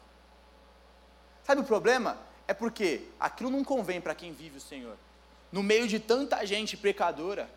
[1.44, 2.18] Sabe o problema?
[2.46, 4.96] É porque aquilo não convém para quem vive o Senhor.
[5.50, 7.48] No meio de tanta gente pecadora,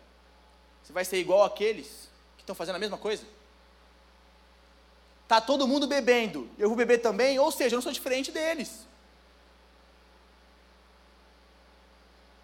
[0.82, 3.24] você vai ser igual aqueles que estão fazendo a mesma coisa?
[5.26, 8.86] Tá todo mundo bebendo, eu vou beber também, ou seja, eu não sou diferente deles.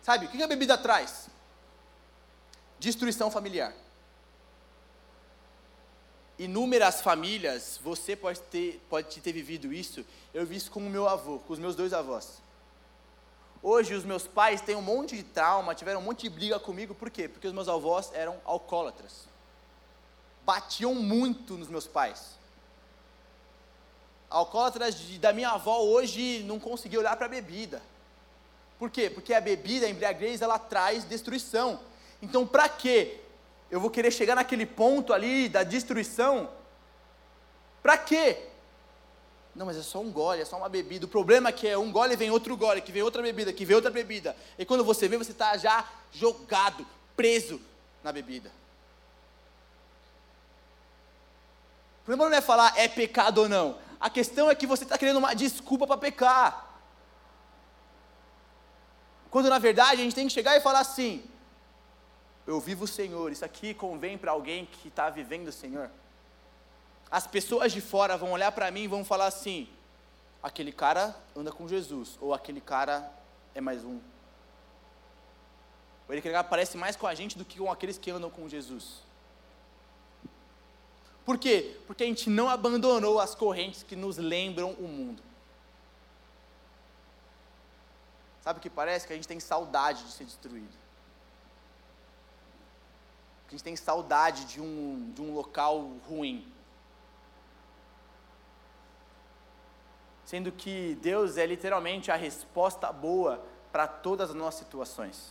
[0.02, 1.28] Sabe, o que a bebida traz?
[2.81, 3.72] Destruição familiar
[6.44, 11.09] inúmeras famílias, você pode ter, pode ter vivido isso, eu vi isso com o meu
[11.09, 12.42] avô, com os meus dois avós.
[13.62, 16.94] Hoje os meus pais têm um monte de trauma, tiveram um monte de briga comigo,
[16.94, 17.28] por quê?
[17.28, 19.28] Porque os meus avós eram alcoólatras.
[20.44, 22.37] Batiam muito nos meus pais.
[24.28, 27.81] Alcoólatras de, da minha avó hoje não conseguiam olhar para a bebida.
[28.81, 29.09] Por quê?
[29.09, 31.78] Porque a bebida, a embriaguez, ela traz destruição.
[32.20, 33.21] Então, para quê?
[33.72, 36.50] Eu vou querer chegar naquele ponto ali da destruição.
[37.82, 38.50] Para quê?
[39.54, 41.06] Não, mas é só um gole, é só uma bebida.
[41.06, 43.64] O problema é que é um gole vem outro gole, que vem outra bebida, que
[43.64, 44.37] vem outra bebida.
[44.58, 47.58] E quando você vê, você está já jogado, preso
[48.04, 48.52] na bebida.
[52.03, 53.78] O problema não é falar é pecado ou não.
[53.99, 56.76] A questão é que você está querendo uma desculpa para pecar.
[59.30, 61.24] Quando na verdade a gente tem que chegar e falar assim:
[62.47, 63.30] eu vivo o Senhor.
[63.30, 65.90] Isso aqui convém para alguém que está vivendo o Senhor.
[67.11, 69.68] As pessoas de fora vão olhar para mim e vão falar assim:
[70.43, 73.11] aquele cara anda com Jesus, ou aquele cara
[73.55, 74.01] é mais um.
[76.09, 79.03] Ou aquele parece mais com a gente do que com aqueles que andam com Jesus.
[81.24, 81.76] Por quê?
[81.86, 85.22] Porque a gente não abandonou as correntes que nos lembram o mundo.
[88.43, 89.07] Sabe o que parece?
[89.07, 90.82] Que a gente tem saudade de ser destruído.
[93.53, 95.78] A gente tem saudade de um, de um local
[96.09, 96.50] ruim.
[100.24, 105.30] Sendo que Deus é literalmente a resposta boa para todas as nossas situações.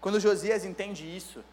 [0.00, 1.44] Quando Josias entende isso,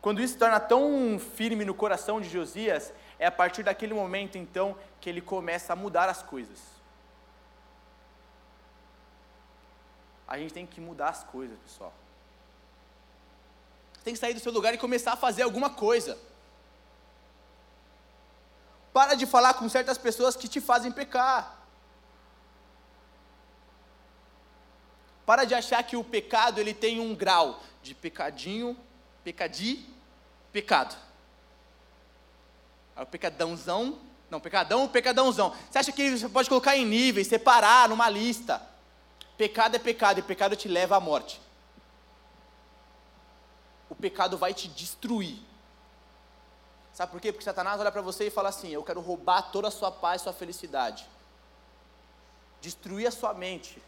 [0.00, 4.36] quando isso se torna tão firme no coração de Josias, é a partir daquele momento
[4.36, 6.60] então que ele começa a mudar as coisas.
[10.26, 11.94] A gente tem que mudar as coisas, pessoal.
[14.06, 16.16] Tem que sair do seu lugar e começar a fazer alguma coisa.
[18.92, 21.58] Para de falar com certas pessoas que te fazem pecar.
[25.26, 28.78] Para de achar que o pecado ele tem um grau de pecadinho,
[29.24, 29.84] pecadi,
[30.52, 30.96] pecado.
[32.94, 33.98] Aí o pecadãozão,
[34.30, 35.52] não, pecadão, pecadãozão.
[35.68, 38.62] Você acha que você pode colocar em níveis, separar numa lista?
[39.36, 41.44] Pecado é pecado e pecado te leva à morte.
[43.98, 45.38] O pecado vai te destruir.
[46.92, 47.32] Sabe por quê?
[47.32, 50.22] Porque Satanás olha para você e fala assim: Eu quero roubar toda a sua paz,
[50.22, 51.06] sua felicidade,
[52.60, 53.82] destruir a sua mente,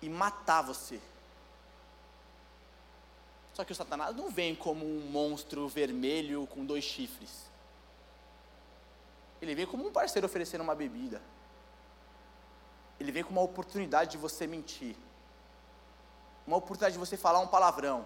[0.00, 1.00] e matar você.
[3.54, 7.46] Só que o Satanás não vem como um monstro vermelho com dois chifres.
[9.40, 11.22] Ele vem como um parceiro oferecendo uma bebida.
[13.00, 14.94] Ele vem com uma oportunidade de você mentir.
[16.46, 18.04] Uma oportunidade de você falar um palavrão.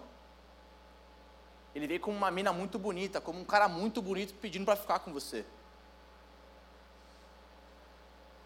[1.74, 4.98] Ele vem como uma mina muito bonita, como um cara muito bonito pedindo para ficar
[5.00, 5.44] com você.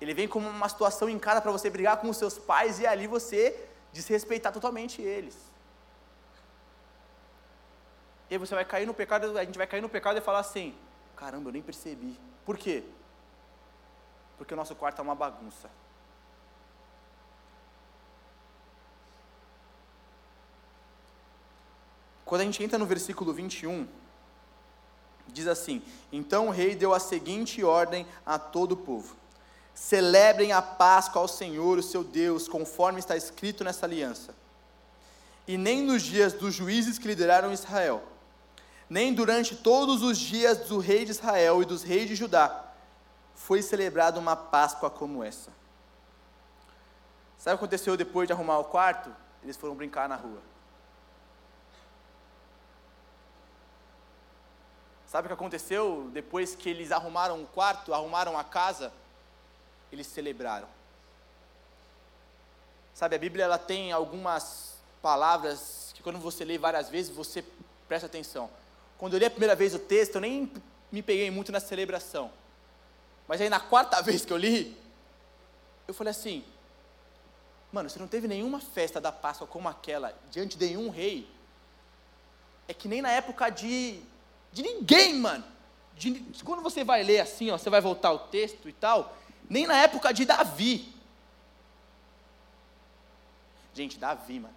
[0.00, 2.86] Ele vem como uma situação em casa para você brigar com os seus pais e
[2.86, 5.36] ali você desrespeitar totalmente eles.
[8.28, 10.40] E aí você vai cair no pecado, a gente vai cair no pecado e falar
[10.40, 10.74] assim:
[11.16, 12.18] caramba, eu nem percebi.
[12.44, 12.84] Por quê?
[14.36, 15.70] Porque o nosso quarto é uma bagunça.
[22.34, 23.86] Quando a gente entra no versículo 21,
[25.28, 25.80] diz assim:
[26.10, 29.14] Então o rei deu a seguinte ordem a todo o povo:
[29.72, 34.34] Celebrem a Páscoa ao Senhor, o seu Deus, conforme está escrito nessa aliança.
[35.46, 38.02] E nem nos dias dos juízes que lideraram Israel,
[38.90, 42.64] nem durante todos os dias do rei de Israel e dos reis de Judá,
[43.36, 45.52] foi celebrada uma Páscoa como essa.
[47.38, 49.14] Sabe o que aconteceu depois de arrumar o quarto?
[49.40, 50.53] Eles foram brincar na rua.
[55.14, 58.92] Sabe o que aconteceu depois que eles arrumaram o quarto, arrumaram a casa?
[59.92, 60.66] eles celebraram.
[62.92, 67.44] Sabe, a Bíblia ela tem algumas palavras que quando você lê várias vezes, você
[67.86, 68.50] presta atenção.
[68.98, 70.52] Quando eu li a primeira vez o texto, eu nem
[70.90, 72.32] me peguei muito na celebração.
[73.28, 74.76] Mas aí na quarta vez que eu li,
[75.86, 76.44] eu falei assim:
[77.70, 81.32] Mano, você não teve nenhuma festa da Páscoa como aquela diante de nenhum rei.
[82.66, 84.02] É que nem na época de,
[84.54, 85.44] de ninguém, mano.
[85.96, 86.12] De,
[86.44, 89.14] quando você vai ler assim, ó, você vai voltar o texto e tal,
[89.50, 90.94] nem na época de Davi.
[93.74, 94.54] Gente, Davi, mano.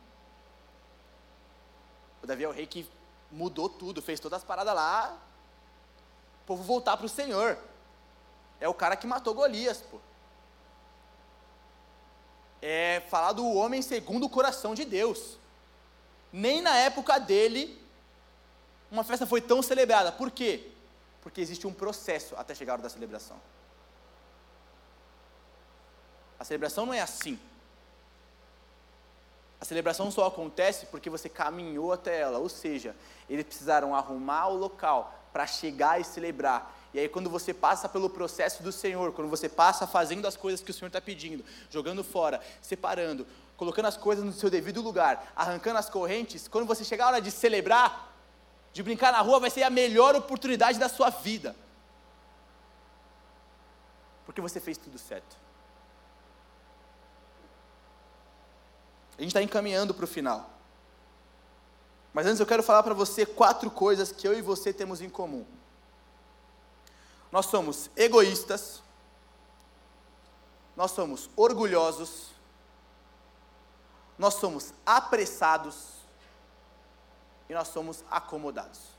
[2.22, 2.88] O Davi é o rei que
[3.32, 5.18] mudou tudo, fez todas as paradas lá.
[6.44, 7.58] O povo voltar para o Senhor.
[8.60, 10.00] É o cara que matou Golias, pô.
[12.62, 15.38] É falar do homem segundo o coração de Deus.
[16.32, 17.87] Nem na época dele
[18.92, 20.12] uma festa foi tão celebrada.
[20.12, 20.72] Por quê?
[21.22, 23.38] Porque existe um processo até chegar da celebração.
[26.40, 27.40] A celebração não é assim.
[29.60, 32.96] A celebração só acontece porque você caminhou até ela, ou seja,
[33.28, 36.76] eles precisaram arrumar o local para chegar e celebrar.
[36.94, 40.62] E aí, quando você passa pelo processo do Senhor, quando você passa fazendo as coisas
[40.62, 45.32] que o Senhor está pedindo, jogando fora, separando, colocando as coisas no seu devido lugar,
[45.36, 48.17] arrancando as correntes, quando você chegar a hora de celebrar,
[48.74, 51.56] de brincar na rua, vai ser a melhor oportunidade da sua vida.
[54.26, 55.36] Porque você fez tudo certo.
[59.18, 60.50] A gente está encaminhando para o final.
[62.14, 65.10] Mas antes eu quero falar para você quatro coisas que eu e você temos em
[65.10, 65.46] comum.
[67.32, 68.82] Nós somos egoístas,
[70.76, 72.30] nós somos orgulhosos,
[74.18, 75.97] nós somos apressados
[77.50, 78.98] e nós somos acomodados.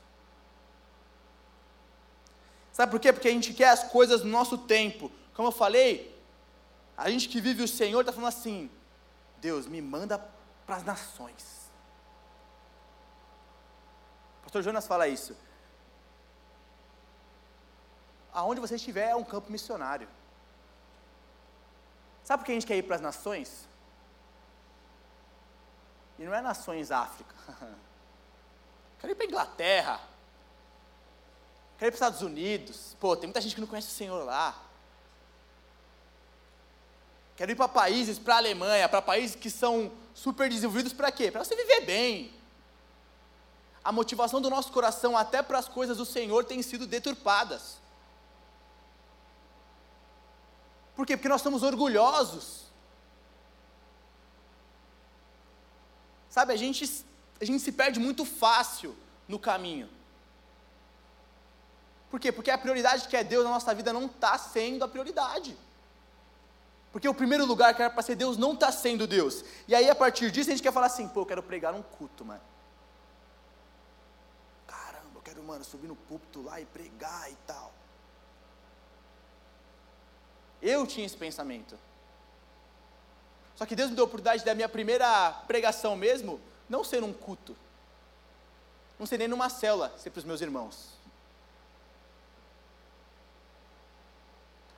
[2.71, 3.11] Sabe por quê?
[3.11, 5.11] Porque a gente quer as coisas no nosso tempo.
[5.33, 6.17] Como eu falei,
[6.95, 8.71] a gente que vive o Senhor está falando assim:
[9.37, 10.17] Deus, me manda
[10.65, 11.69] para as nações.
[14.39, 15.35] O pastor Jonas fala isso.
[18.31, 20.07] Aonde você estiver é um campo missionário.
[22.23, 23.67] Sabe por que a gente quer ir para as nações?
[26.17, 27.35] E não é nações África.
[28.99, 30.01] Quero ir para Inglaterra.
[31.77, 32.95] Quero ir para os Estados Unidos.
[32.99, 34.55] Pô, tem muita gente que não conhece o Senhor lá.
[37.35, 41.31] Quero ir para países, para a Alemanha, para países que são super desenvolvidos para quê?
[41.31, 42.33] Para você viver bem.
[43.81, 47.77] A motivação do nosso coração, até para as coisas do Senhor, tem sido deturpadas.
[50.97, 51.15] Por quê?
[51.15, 52.65] Porque nós somos orgulhosos.
[56.29, 57.05] Sabe, a gente,
[57.41, 58.95] a gente se perde muito fácil
[59.27, 59.89] no caminho.
[62.09, 62.31] Por quê?
[62.31, 65.55] Porque a prioridade que é Deus na nossa vida não está sendo a prioridade.
[66.91, 69.45] Porque o primeiro lugar que era para ser Deus não está sendo Deus.
[69.67, 71.83] E aí, a partir disso, a gente quer falar assim: pô, eu quero pregar um
[71.83, 72.41] culto, mano.
[74.65, 77.71] Caramba, eu quero, mano, subir no púlpito lá e pregar e tal.
[80.61, 81.77] Eu tinha esse pensamento.
[83.55, 87.11] Só que Deus me deu a oportunidade da minha primeira pregação mesmo, não ser um
[87.11, 87.55] culto.
[88.99, 90.89] Não ser nem numa célula, ser para os meus irmãos.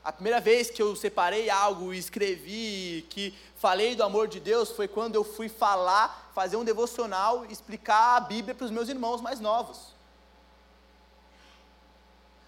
[0.04, 4.72] A primeira vez que eu separei algo e escrevi, que falei do amor de Deus,
[4.72, 9.22] foi quando eu fui falar, fazer um devocional, explicar a Bíblia para os meus irmãos
[9.22, 9.94] mais novos.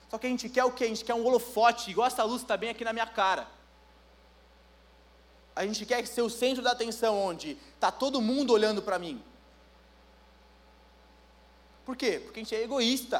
[0.09, 0.85] Só que a gente quer o quê?
[0.85, 3.47] A gente quer um holofote, igual essa luz está bem aqui na minha cara
[5.55, 9.21] a gente quer ser o centro da atenção, onde está todo mundo olhando para mim.
[11.85, 12.21] Por quê?
[12.23, 13.19] Porque a gente é egoísta.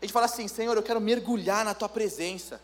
[0.00, 2.60] A gente fala assim, Senhor, eu quero mergulhar na tua presença.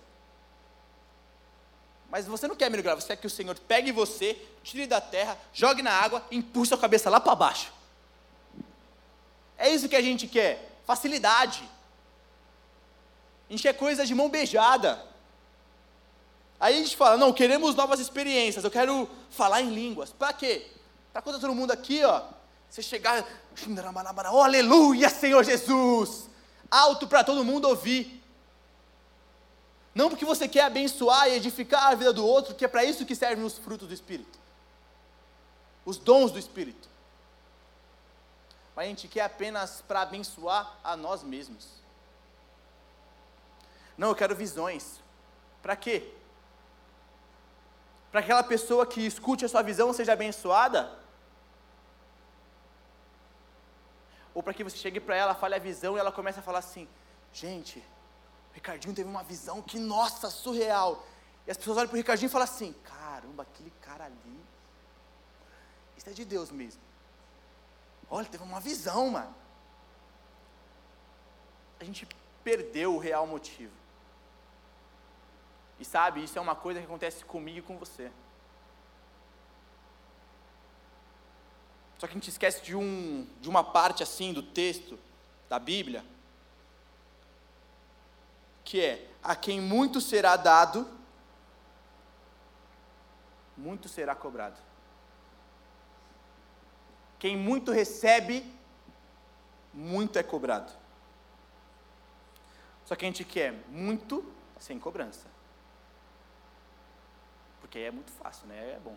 [2.11, 5.39] Mas você não quer mergulhar, você quer que o Senhor pegue você, tire da terra,
[5.53, 7.73] jogue na água e empurre sua cabeça lá para baixo.
[9.57, 11.63] É isso que a gente quer, facilidade.
[13.49, 15.05] A gente quer coisa de mão beijada.
[16.59, 20.13] Aí a gente fala, não, queremos novas experiências, eu quero falar em línguas.
[20.13, 20.67] Para quê?
[21.13, 22.23] Para quando todo mundo aqui, ó,
[22.71, 23.25] você chegar,
[24.33, 26.29] oh, aleluia, Senhor Jesus,
[26.71, 28.23] alto para todo mundo ouvir.
[29.95, 33.05] Não porque você quer abençoar e edificar a vida do outro, que é para isso
[33.05, 34.39] que servem os frutos do Espírito.
[35.85, 36.89] Os dons do Espírito.
[38.77, 41.67] Mas a gente quer apenas para abençoar a nós mesmos.
[43.99, 45.01] Não, eu quero visões.
[45.61, 46.15] Para quê?
[48.11, 50.91] para aquela pessoa que escute a sua visão seja abençoada?
[54.35, 56.61] Ou para que você chegue para ela, fale a visão e ela comece a falar
[56.61, 56.89] assim:
[57.33, 57.85] gente,
[58.53, 61.05] Ricardinho teve uma visão que, nossa, surreal.
[61.47, 64.45] E as pessoas olham para o Ricardinho e falam assim: caramba, aquele cara ali,
[65.97, 66.81] isso é de Deus mesmo.
[68.09, 69.35] Olha, teve uma visão, mano.
[71.79, 72.07] A gente
[72.43, 73.73] perdeu o real motivo.
[75.79, 78.11] E sabe, isso é uma coisa que acontece comigo e com você.
[82.01, 84.99] Só que a gente esquece de, um, de uma parte assim do texto
[85.51, 86.03] da Bíblia,
[88.65, 90.89] que é: a quem muito será dado,
[93.55, 94.59] muito será cobrado.
[97.19, 98.51] Quem muito recebe,
[99.75, 100.73] muito é cobrado.
[102.87, 104.25] Só que a gente quer muito
[104.59, 105.27] sem cobrança.
[107.61, 108.73] Porque é muito fácil, né?
[108.73, 108.97] É bom.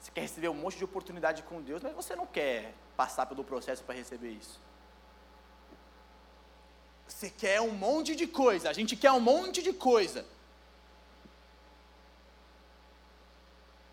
[0.00, 3.44] Você quer receber um monte de oportunidade com Deus, mas você não quer passar pelo
[3.44, 4.60] processo para receber isso.
[7.06, 10.24] Você quer um monte de coisa, a gente quer um monte de coisa.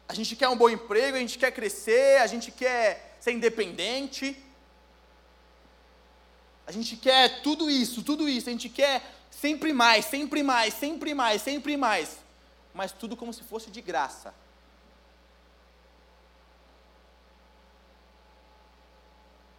[0.08, 4.42] A gente quer um bom emprego, a gente quer crescer, a gente quer ser independente.
[6.66, 11.14] A gente quer tudo isso, tudo isso, a gente quer sempre mais, sempre mais, sempre
[11.14, 12.28] mais, sempre mais
[12.78, 14.34] mas tudo como se fosse de graça.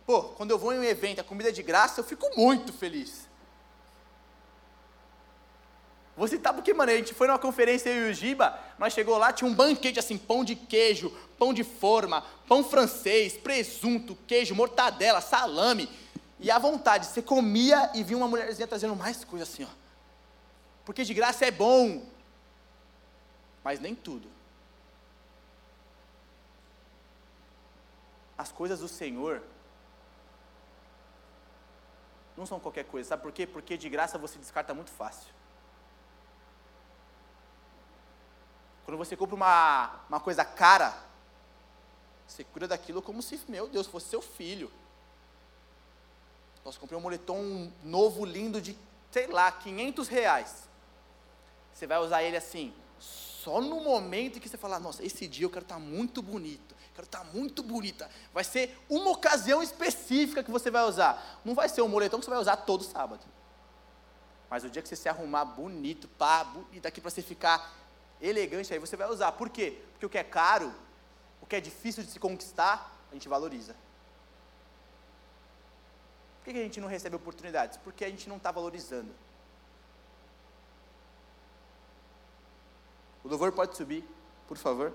[0.08, 2.72] Pô, quando eu vou em um evento, a comida é de graça, eu fico muito
[2.72, 3.28] feliz.
[6.16, 9.18] Vou citar porque, mano, a gente foi numa conferência eu e o Giba, nós chegou
[9.18, 14.54] lá, tinha um banquete assim, pão de queijo, pão de forma, pão francês, presunto, queijo,
[14.54, 15.90] mortadela, salame.
[16.40, 19.68] E à vontade, você comia e via uma mulherzinha trazendo mais coisa assim, ó.
[20.86, 22.02] Porque de graça é bom
[23.62, 24.26] mas nem tudo.
[28.38, 29.42] As coisas do Senhor
[32.38, 33.46] não são qualquer coisa, sabe por quê?
[33.46, 35.28] Porque de graça você descarta muito fácil.
[38.84, 40.96] Quando você compra uma, uma coisa cara,
[42.26, 44.70] você cuida daquilo como se, meu Deus, fosse seu filho.
[46.64, 48.78] Nossa, comprei um moletom novo, lindo, de,
[49.10, 50.68] sei lá, 500 reais.
[51.74, 55.44] Você vai usar ele assim, só no momento em que você falar, nossa, esse dia
[55.44, 58.10] eu quero estar muito bonito, quero estar muito bonita.
[58.34, 61.40] Vai ser uma ocasião específica que você vai usar.
[61.44, 63.24] Não vai ser um moletom que você vai usar todo sábado.
[64.50, 67.72] Mas o dia que você se arrumar bonito, pá, bonito aqui para você ficar
[68.20, 69.30] elegante, aí você vai usar.
[69.30, 69.80] Por quê?
[69.92, 70.74] Porque o que é caro,
[71.40, 73.76] o que é difícil de se conquistar, a gente valoriza.
[76.42, 77.76] Por que a gente não recebe oportunidades?
[77.76, 79.14] Porque a gente não está valorizando.
[83.22, 84.04] O louvor pode subir,
[84.48, 84.92] por favor.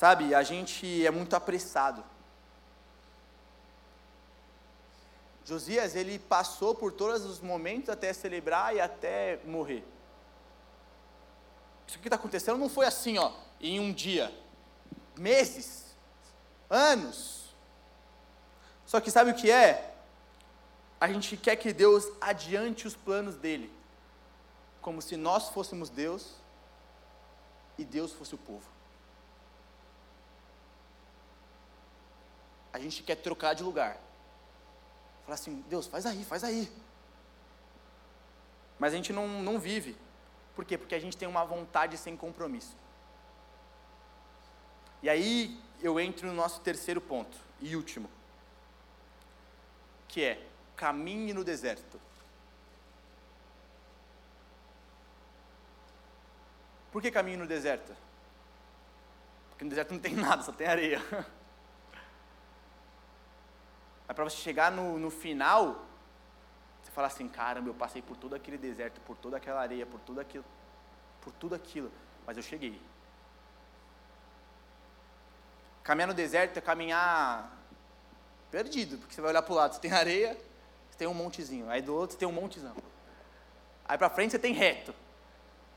[0.00, 2.02] Sabe, a gente é muito apressado.
[5.44, 9.84] Josias, ele passou por todos os momentos até celebrar e até morrer.
[11.86, 13.30] Isso que está acontecendo não foi assim, ó,
[13.60, 14.34] em um dia.
[15.18, 15.94] Meses,
[16.70, 17.54] anos.
[18.86, 19.96] Só que sabe o que é?
[20.98, 23.70] A gente quer que Deus adiante os planos dele
[24.80, 26.36] como se nós fôssemos Deus
[27.76, 28.79] e Deus fosse o povo.
[32.72, 33.98] A gente quer trocar de lugar.
[35.24, 36.70] Falar assim, Deus, faz aí, faz aí.
[38.78, 39.96] Mas a gente não, não vive.
[40.54, 40.78] Por quê?
[40.78, 42.76] Porque a gente tem uma vontade sem compromisso.
[45.02, 48.10] E aí eu entro no nosso terceiro ponto e último,
[50.08, 50.46] que é
[50.76, 52.00] caminhe no deserto.
[56.90, 57.94] Por que caminho no deserto?
[59.50, 61.00] Porque no deserto não tem nada, só tem areia.
[64.10, 65.86] Mas para você chegar no, no final,
[66.82, 70.00] você fala assim, caramba, eu passei por todo aquele deserto, por toda aquela areia, por
[70.00, 70.44] tudo aquilo,
[71.20, 71.92] por tudo aquilo,
[72.26, 72.82] mas eu cheguei.
[75.84, 77.56] Caminhar no deserto é caminhar
[78.50, 80.36] perdido, porque você vai olhar para o lado, você tem areia,
[80.90, 82.74] você tem um montezinho, aí do outro você tem um montezão.
[83.84, 84.92] Aí para frente você tem reto.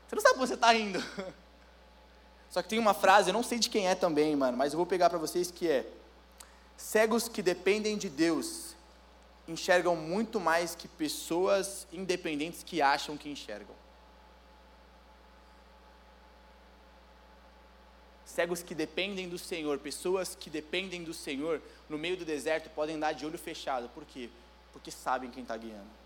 [0.08, 0.98] Você não sabe onde você está indo.
[2.50, 4.76] Só que tem uma frase, eu não sei de quem é também, mano, mas eu
[4.76, 5.88] vou pegar para vocês que é:
[6.76, 8.74] Cegos que dependem de Deus
[9.46, 13.74] enxergam muito mais que pessoas independentes que acham que enxergam.
[18.24, 22.98] Cegos que dependem do Senhor, pessoas que dependem do Senhor, no meio do deserto podem
[22.98, 23.88] dar de olho fechado.
[23.90, 24.28] Por quê?
[24.72, 26.04] Porque sabem quem está guiando.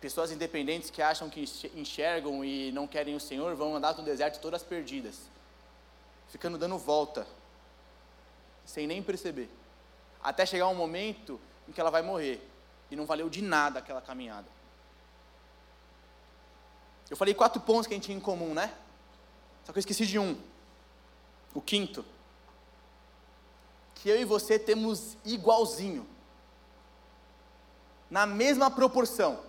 [0.00, 1.44] Pessoas independentes que acham que
[1.74, 5.20] enxergam e não querem o Senhor vão andar no deserto todas perdidas,
[6.28, 7.26] ficando dando volta,
[8.64, 9.50] sem nem perceber,
[10.22, 12.46] até chegar um momento em que ela vai morrer
[12.90, 14.48] e não valeu de nada aquela caminhada.
[17.10, 18.74] Eu falei quatro pontos que a gente tinha em comum, né?
[19.64, 20.38] Só que eu esqueci de um.
[21.54, 22.04] O quinto.
[23.96, 26.06] Que eu e você temos igualzinho.
[28.10, 29.40] Na mesma proporção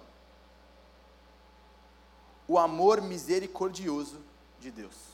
[2.48, 4.22] o amor misericordioso
[4.60, 5.13] de Deus.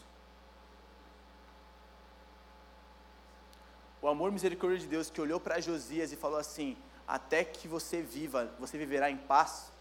[4.01, 6.77] O amor misericordioso de Deus que olhou para Josias e falou assim:
[7.07, 9.71] Até que você viva, você viverá em paz.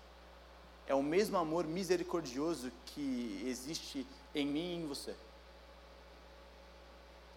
[0.87, 5.15] É o mesmo amor misericordioso que existe em mim e em você.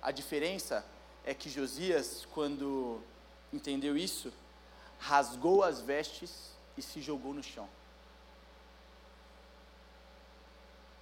[0.01, 0.85] A diferença
[1.23, 3.01] é que Josias, quando
[3.51, 4.33] entendeu isso,
[4.97, 7.67] rasgou as vestes e se jogou no chão.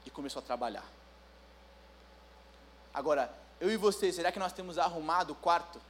[0.09, 0.86] e começou a trabalhar.
[2.93, 5.82] Agora, eu e você, será que nós temos arrumado o quarto?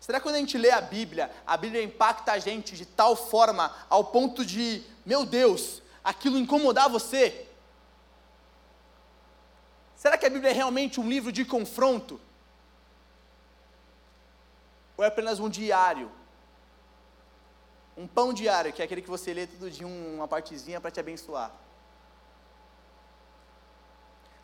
[0.00, 3.16] Será que quando a gente lê a Bíblia, a Bíblia impacta a gente de tal
[3.16, 7.48] forma ao ponto de, meu Deus, aquilo incomodar você?
[9.96, 12.20] Será que a Bíblia é realmente um livro de confronto?
[14.96, 16.10] Ou é apenas um diário?
[17.96, 21.00] Um pão diário, que é aquele que você lê todo dia, uma partezinha para te
[21.00, 21.50] abençoar.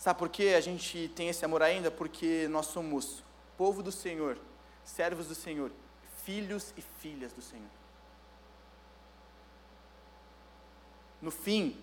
[0.04, 1.90] Sabe por que a gente tem esse amor ainda?
[1.90, 3.24] Porque nós somos
[3.56, 4.36] povo do Senhor,
[4.84, 5.72] servos do Senhor,
[6.24, 7.70] filhos e filhas do Senhor.
[11.22, 11.82] No fim,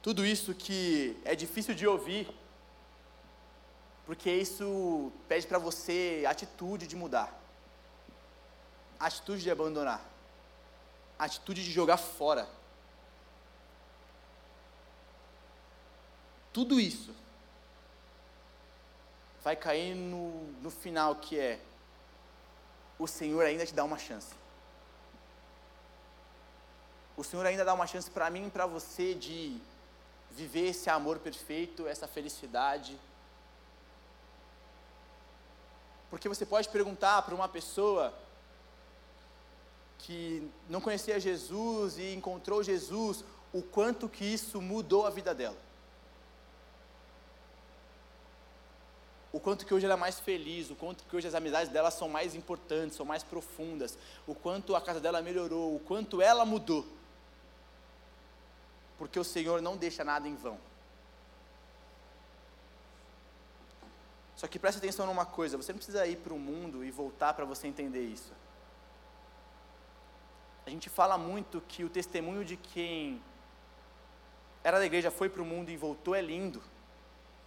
[0.00, 2.34] tudo isso que é difícil de ouvir,
[4.06, 7.30] porque isso pede para você atitude de mudar,
[8.98, 10.02] atitude de abandonar,
[11.18, 12.48] atitude de jogar fora
[16.56, 17.14] tudo isso
[19.44, 21.60] vai cair no, no final, que é:
[22.98, 24.34] o Senhor ainda te dá uma chance.
[27.14, 29.60] O Senhor ainda dá uma chance para mim e para você de
[30.30, 32.98] viver esse amor perfeito, essa felicidade.
[36.08, 38.14] Porque você pode perguntar para uma pessoa
[39.98, 45.65] que não conhecia Jesus e encontrou Jesus, o quanto que isso mudou a vida dela.
[49.36, 51.90] O quanto que hoje ela é mais feliz, o quanto que hoje as amizades dela
[51.90, 56.46] são mais importantes, são mais profundas, o quanto a casa dela melhorou, o quanto ela
[56.46, 56.86] mudou.
[58.96, 60.58] Porque o Senhor não deixa nada em vão.
[64.36, 67.34] Só que preste atenção numa coisa: você não precisa ir para o mundo e voltar
[67.34, 68.32] para você entender isso.
[70.64, 73.22] A gente fala muito que o testemunho de quem
[74.64, 76.62] era da igreja, foi para o mundo e voltou é lindo.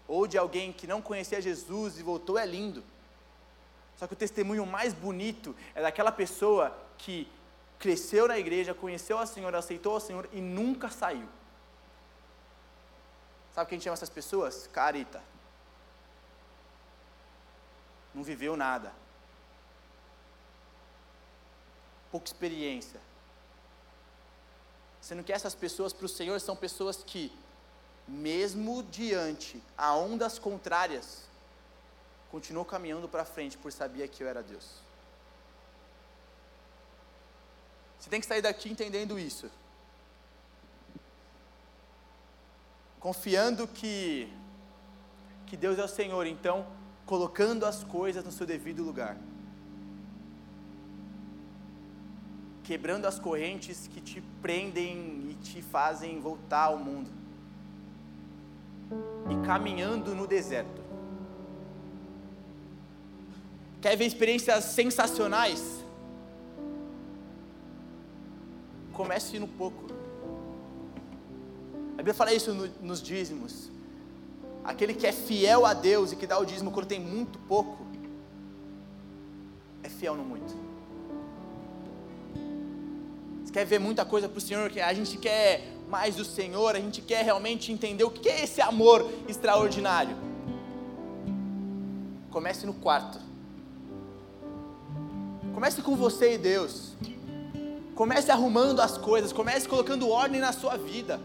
[0.10, 2.84] Ou de alguém que não conhecia Jesus e voltou é lindo.
[3.96, 7.32] Só que o testemunho mais bonito é daquela pessoa que
[7.78, 11.30] cresceu na igreja, conheceu a Senhor, aceitou o Senhor e nunca saiu.
[13.56, 14.68] Sabe quem chama essas pessoas?
[14.68, 15.22] Carita
[18.14, 18.92] não viveu nada,
[22.12, 23.00] pouca experiência.
[25.00, 27.32] Sendo que essas pessoas para o Senhor são pessoas que,
[28.10, 31.24] mesmo diante a ondas contrárias,
[32.32, 34.82] continuou caminhando para frente por saber que eu era Deus.
[38.00, 39.50] Você tem que sair daqui entendendo isso.
[43.00, 44.32] Confiando que,
[45.46, 46.26] que Deus é o Senhor.
[46.26, 46.66] Então,
[47.06, 49.18] colocando as coisas no seu devido lugar.
[52.64, 57.19] Quebrando as correntes que te prendem e te fazem voltar ao mundo.
[59.30, 60.82] E caminhando no deserto.
[63.82, 65.84] Quer ver experiências sensacionais?
[68.94, 69.88] Comece no pouco.
[71.94, 73.70] A Bíblia fala isso no, nos dízimos
[74.70, 77.86] aquele que é fiel a Deus e que dá o dízimo quando tem muito pouco,
[79.82, 80.54] é fiel no muito.
[83.44, 86.76] Você quer ver muita coisa para o Senhor, que a gente quer mais do Senhor,
[86.76, 90.16] a gente quer realmente entender o que é esse amor extraordinário.
[92.30, 93.20] Comece no quarto.
[95.54, 96.94] Comece com você e Deus.
[97.96, 101.20] Comece arrumando as coisas, comece colocando ordem na sua vida.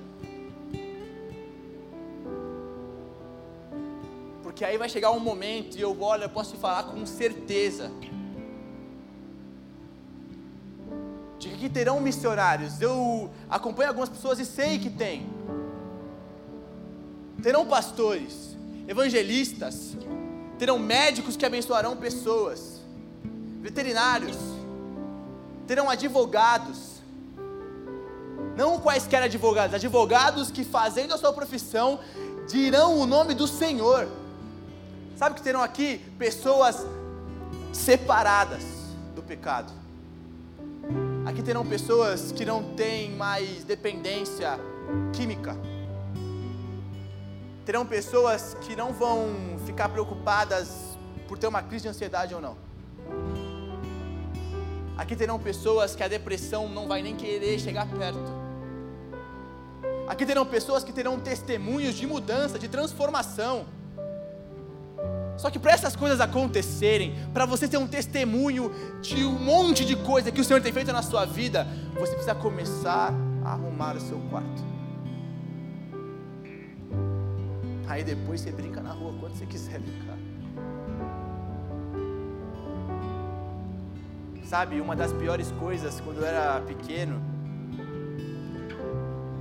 [4.54, 7.90] porque aí vai chegar um momento e eu olho, eu posso falar com certeza
[11.64, 12.78] que terão missionários.
[12.78, 15.26] Eu acompanho algumas pessoas e sei que tem.
[17.42, 18.54] Terão pastores,
[18.86, 19.96] evangelistas,
[20.58, 22.82] terão médicos que abençoarão pessoas,
[23.62, 24.36] veterinários,
[25.66, 27.02] terão advogados,
[28.54, 31.98] não quaisquer advogados, advogados que fazendo a sua profissão
[32.46, 34.06] dirão o nome do Senhor.
[35.16, 36.84] Sabe que terão aqui pessoas
[37.72, 38.62] separadas
[39.14, 39.84] do pecado.
[41.35, 44.57] Aqui terão pessoas que não têm mais dependência
[45.12, 45.57] química.
[47.66, 52.57] Terão pessoas que não vão ficar preocupadas por ter uma crise de ansiedade ou não.
[54.97, 58.30] Aqui terão pessoas que a depressão não vai nem querer chegar perto.
[60.07, 63.66] Aqui terão pessoas que terão testemunhos de mudança, de transformação.
[65.37, 68.70] Só que para essas coisas acontecerem, para você ter um testemunho
[69.03, 71.66] de um monte de coisa que o Senhor tem feito na sua vida,
[71.99, 73.12] você precisa começar
[73.45, 74.62] a arrumar o seu quarto.
[77.89, 80.16] Aí depois você brinca na rua quando você quiser brincar.
[84.45, 87.20] Sabe, uma das piores coisas quando eu era pequeno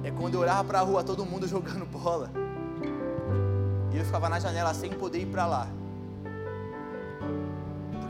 [0.03, 2.31] é quando eu olhava para a rua todo mundo jogando bola.
[3.93, 5.67] E eu ficava na janela sem poder ir para lá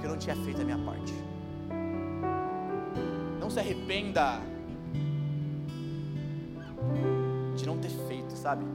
[0.04, 1.14] porque eu não tinha feito a minha parte.
[3.39, 4.41] Não se arrependa
[7.56, 8.66] de não ter feito, sabe?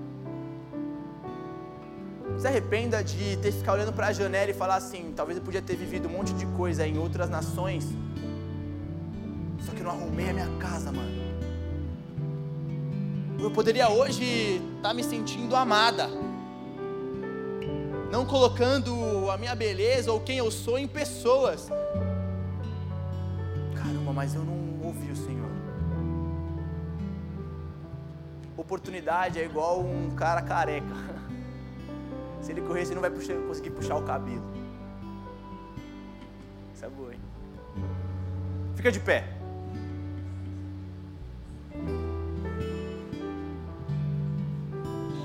[2.31, 5.45] Não se arrependa de ter ficado olhando para a janela e falar assim: talvez eu
[5.45, 7.85] podia ter vivido um monte de coisa em outras nações,
[9.61, 11.19] só que eu não arrumei a minha casa, mano.
[13.39, 16.09] Eu poderia hoje estar tá me sentindo amada
[18.11, 21.69] não colocando a minha beleza ou quem eu sou em pessoas.
[23.75, 25.51] Caramba, mas eu não ouvi o Senhor.
[28.57, 30.87] Oportunidade é igual um cara careca.
[32.41, 34.45] Se ele correr, você não vai puxar, conseguir puxar o cabelo.
[36.75, 37.21] Isso é boa, hein?
[38.75, 39.25] Fica de pé.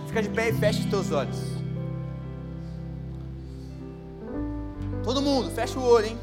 [0.07, 1.62] Fica de pé e feche os teus olhos.
[5.23, 6.19] Mundo, fecha o olho, hein?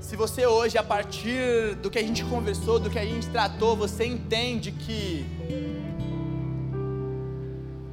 [0.00, 3.76] Se você hoje, a partir do que a gente conversou, do que a gente tratou,
[3.76, 5.26] você entende que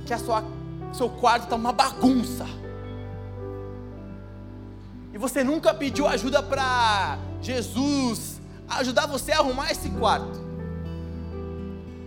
[0.05, 0.43] que a sua
[0.91, 2.45] seu quarto está uma bagunça.
[5.13, 10.39] E você nunca pediu ajuda para Jesus ajudar você a arrumar esse quarto.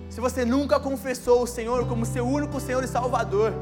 [0.09, 3.53] Se você nunca confessou o Senhor como seu único Senhor e Salvador.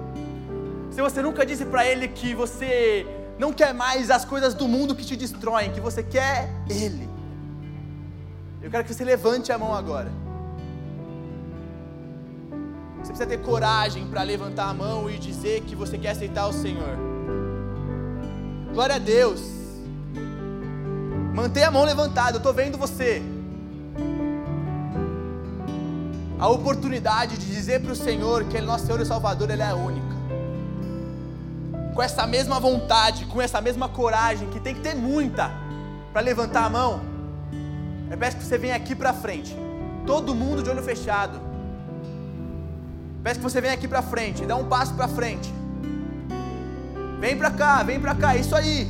[1.00, 3.06] Se você nunca disse para Ele que você
[3.38, 7.08] não quer mais as coisas do mundo que te destroem, que você quer Ele.
[8.60, 10.12] Eu quero que você levante a mão agora.
[12.98, 16.52] Você precisa ter coragem para levantar a mão e dizer que você quer aceitar o
[16.52, 16.98] Senhor.
[18.74, 19.40] Glória a Deus.
[21.34, 23.22] Mantenha a mão levantada, eu estou vendo você.
[26.38, 29.62] A oportunidade de dizer para o Senhor que Ele é nosso Senhor e Salvador, Ele
[29.62, 30.09] é única.
[32.00, 35.50] Com essa mesma vontade, com essa mesma coragem, que tem que ter muita
[36.14, 37.02] para levantar a mão,
[38.10, 39.54] eu peço que você venha aqui para frente.
[40.06, 41.38] Todo mundo de olho fechado.
[43.22, 45.52] Peço que você venha aqui para frente, dá um passo para frente.
[47.18, 48.88] Vem para cá, vem para cá, isso aí.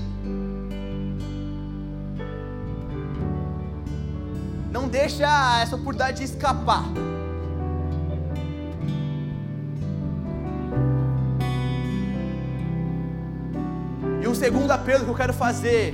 [4.70, 6.84] Não deixa essa oportunidade escapar.
[14.40, 15.92] Segundo apelo que eu quero fazer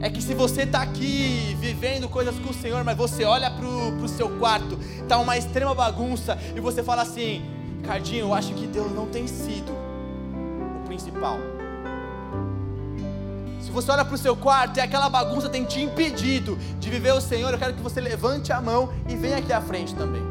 [0.00, 3.66] é que se você está aqui vivendo coisas com o Senhor, mas você olha para
[3.66, 7.42] o seu quarto, está uma extrema bagunça, e você fala assim:
[7.84, 11.36] Cardinho, eu acho que Deus não tem sido o principal.
[13.60, 17.12] Se você olha para o seu quarto e aquela bagunça tem te impedido de viver
[17.12, 20.22] o Senhor, eu quero que você levante a mão e venha aqui à frente também.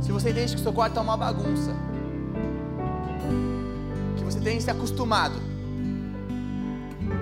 [0.00, 1.76] Se você entende que o seu quarto está uma bagunça,
[4.40, 5.34] você tem se acostumado,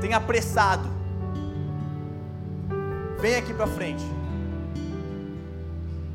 [0.01, 0.89] tem apressado,
[3.21, 4.05] vem aqui para frente.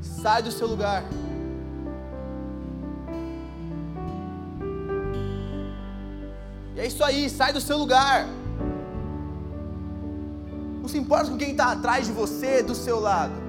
[0.01, 1.04] Sai do seu lugar.
[6.76, 8.26] E é isso aí, sai do seu lugar.
[10.82, 13.43] Não se importa com quem está atrás de você, do seu lado.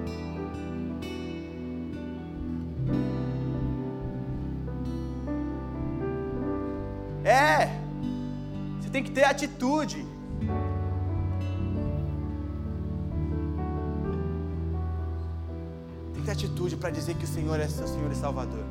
[8.95, 10.07] Tem que ter atitude.
[16.13, 18.65] Tem que ter atitude para dizer que o Senhor é seu Senhor e Salvador.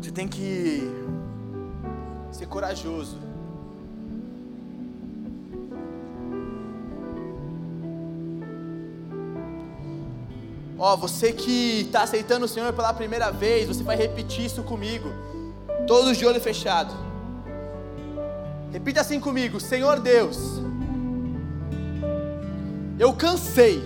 [0.00, 0.90] Você tem que
[2.32, 3.27] ser corajoso.
[10.78, 15.12] Ó, você que está aceitando o Senhor pela primeira vez, você vai repetir isso comigo,
[15.88, 16.94] todos de olho fechado.
[18.72, 20.62] Repita assim comigo: Senhor Deus,
[22.96, 23.82] eu cansei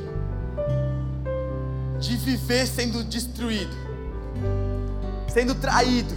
[1.98, 3.74] de viver sendo destruído,
[5.28, 6.14] sendo traído.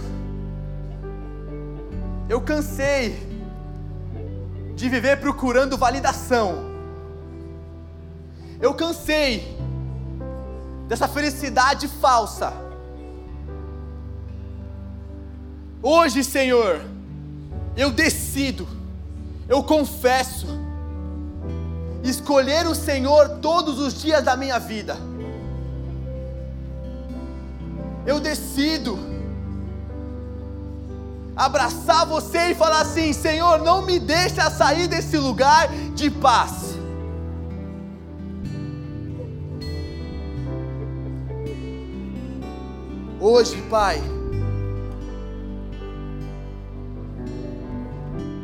[2.28, 3.16] Eu cansei
[4.74, 6.66] de viver procurando validação.
[8.60, 9.55] Eu cansei
[10.86, 12.52] dessa felicidade falsa.
[15.82, 16.80] Hoje, Senhor,
[17.76, 18.66] eu decido,
[19.48, 20.46] eu confesso,
[22.02, 24.96] escolher o Senhor todos os dias da minha vida.
[28.06, 28.98] Eu decido
[31.36, 36.65] abraçar você e falar assim: Senhor, não me deixa sair desse lugar de paz.
[43.28, 44.00] Hoje, Pai,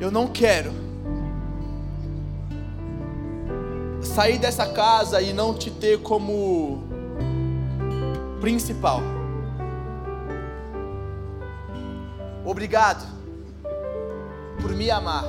[0.01, 0.73] eu não quero
[4.03, 6.83] sair dessa casa e não te ter como
[8.41, 9.01] principal.
[12.45, 13.07] Obrigado
[14.61, 15.25] por me amar.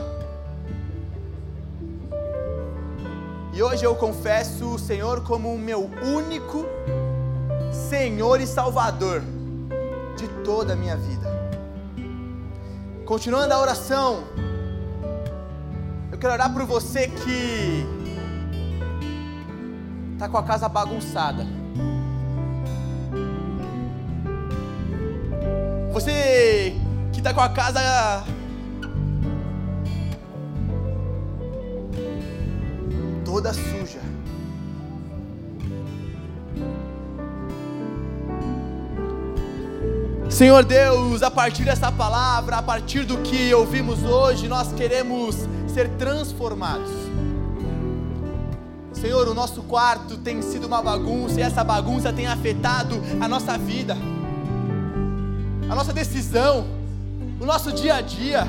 [3.54, 6.66] E hoje eu confesso o Senhor como o meu único
[7.72, 9.22] Senhor e Salvador
[10.16, 11.28] de toda a minha vida.
[13.06, 14.24] Continuando a oração,
[16.12, 17.86] eu quero orar por você que
[20.14, 21.46] está com a casa bagunçada.
[25.92, 26.76] Você
[27.12, 28.24] que está com a casa
[33.26, 34.13] toda suja.
[40.44, 45.38] Senhor Deus, a partir dessa palavra, a partir do que ouvimos hoje, nós queremos
[45.74, 46.92] ser transformados.
[48.92, 53.58] Senhor, o nosso quarto tem sido uma bagunça e essa bagunça tem afetado a nossa
[53.58, 53.96] vida,
[55.70, 56.68] a nossa decisão,
[57.40, 58.46] o nosso dia a dia.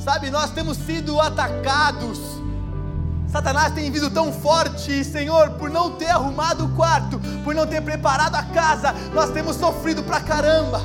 [0.00, 2.18] Sabe, nós temos sido atacados.
[3.36, 7.82] Satanás tem vindo tão forte, Senhor, por não ter arrumado o quarto, por não ter
[7.82, 10.80] preparado a casa, nós temos sofrido pra caramba.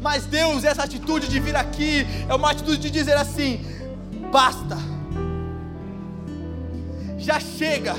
[0.00, 3.64] Mas Deus, essa atitude de vir aqui é uma atitude de dizer assim:
[4.32, 4.76] basta,
[7.18, 7.94] já chega,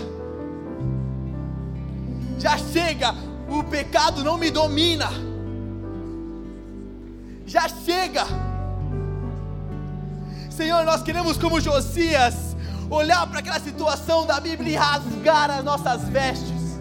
[2.38, 3.16] já chega,
[3.48, 5.10] o pecado não me domina,
[7.46, 8.26] já chega.
[10.52, 12.49] Senhor, nós queremos, como Josias,
[12.90, 16.80] olhar para aquela situação da Bíblia e rasgar as nossas vestes,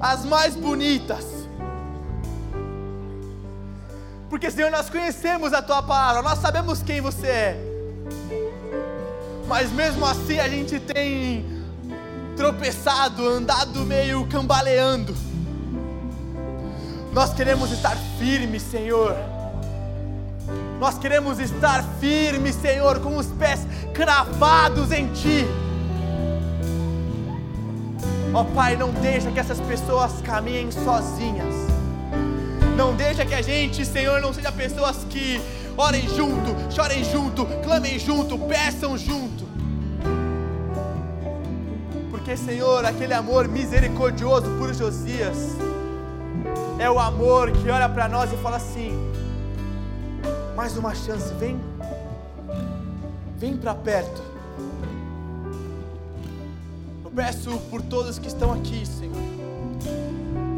[0.00, 1.24] as mais bonitas.
[4.28, 7.66] Porque, Senhor, nós conhecemos a Tua palavra, nós sabemos quem você é.
[9.48, 11.44] Mas mesmo assim a gente tem
[12.36, 15.16] tropeçado, andado meio cambaleando.
[17.12, 19.39] Nós queremos estar firmes, Senhor
[20.80, 25.46] nós queremos estar firmes, Senhor, com os pés cravados em Ti.
[28.32, 31.54] Ó oh, Pai, não deixa que essas pessoas caminhem sozinhas.
[32.78, 35.38] Não deixa que a gente, Senhor, não seja pessoas que
[35.76, 39.44] orem junto, chorem junto, clamem junto, peçam junto.
[42.10, 45.56] Porque, Senhor, aquele amor misericordioso por Josias
[46.78, 49.09] é o amor que olha para nós e fala assim:
[50.60, 51.58] mais uma chance, vem.
[53.38, 54.20] Vem para perto.
[57.02, 59.16] Eu peço por todos que estão aqui, Senhor.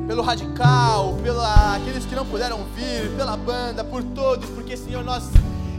[0.08, 5.22] Pelo radical, pela aqueles que não puderam vir, pela banda, por todos, porque Senhor, nós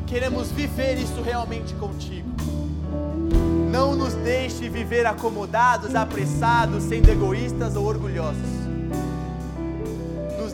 [0.08, 2.30] queremos viver isso realmente contigo.
[3.70, 8.63] Não nos deixe viver acomodados, apressados, sendo egoístas ou orgulhosos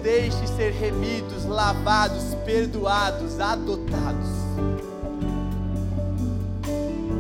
[0.02, 4.30] deixe ser remidos, lavados, perdoados, adotados.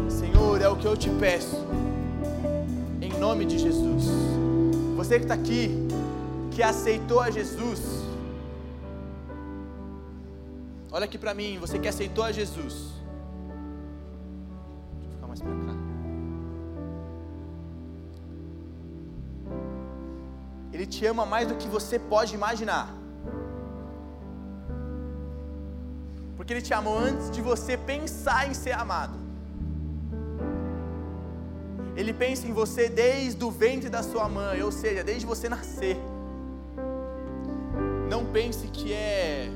[0.09, 1.57] Senhor, é o que eu te peço,
[3.01, 4.05] em nome de Jesus.
[4.95, 5.87] Você que está aqui,
[6.51, 7.79] que aceitou a Jesus,
[10.91, 12.73] olha aqui para mim, você que aceitou a Jesus.
[14.93, 15.78] Deixa eu ficar mais para cá.
[20.79, 22.87] Ele te ama mais do que você pode imaginar.
[26.37, 29.19] Porque Ele te amou antes de você pensar em ser amado.
[31.97, 35.97] Ele pensa em você desde o ventre da sua mãe, ou seja, desde você nascer.
[38.09, 39.49] Não pense que é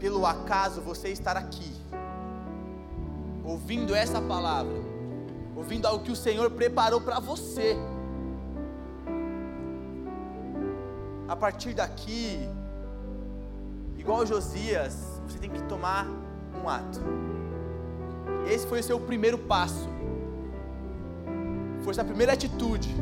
[0.00, 1.70] pelo acaso você estar aqui,
[3.44, 4.80] ouvindo essa palavra,
[5.54, 7.76] ouvindo algo que o Senhor preparou para você.
[11.32, 12.46] A partir daqui,
[13.96, 14.94] igual Josias,
[15.26, 16.06] você tem que tomar
[16.62, 17.00] um ato.
[18.46, 19.88] Esse foi o seu primeiro passo.
[21.82, 22.94] Foi a primeira atitude.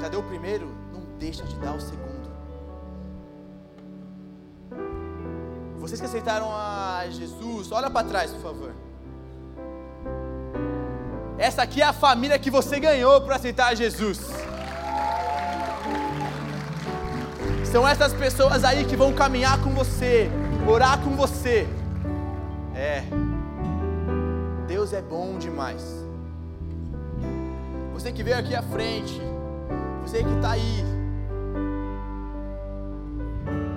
[0.00, 0.66] Já deu o primeiro?
[0.94, 2.32] Não deixa de dar o segundo.
[5.78, 8.72] Vocês que aceitaram a Jesus, olha para trás, por favor.
[11.36, 14.41] Essa aqui é a família que você ganhou para aceitar a Jesus.
[17.72, 20.28] São essas pessoas aí que vão caminhar com você,
[20.68, 21.66] orar com você.
[22.74, 23.02] É.
[24.68, 25.82] Deus é bom demais.
[27.94, 29.18] Você que veio aqui à frente,
[30.02, 30.84] você que está aí,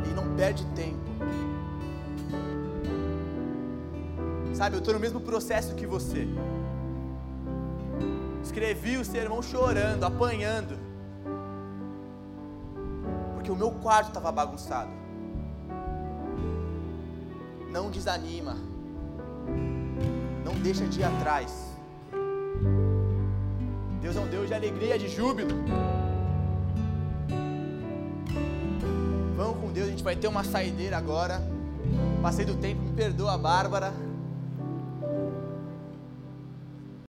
[0.03, 0.99] e não perde tempo.
[4.53, 6.27] Sabe, eu estou no mesmo processo que você.
[8.43, 10.84] Escrevi o sermão chorando, apanhando
[13.45, 14.89] porque o meu quarto estava bagunçado.
[17.69, 18.57] Não desanima.
[20.43, 21.53] Não deixa de ir atrás.
[24.01, 25.51] Deus é um Deus de alegria, de júbilo.
[29.37, 31.39] Vamos com Deus, a gente vai ter uma saideira agora.
[32.23, 33.93] Passei do tempo, me perdoa, Bárbara.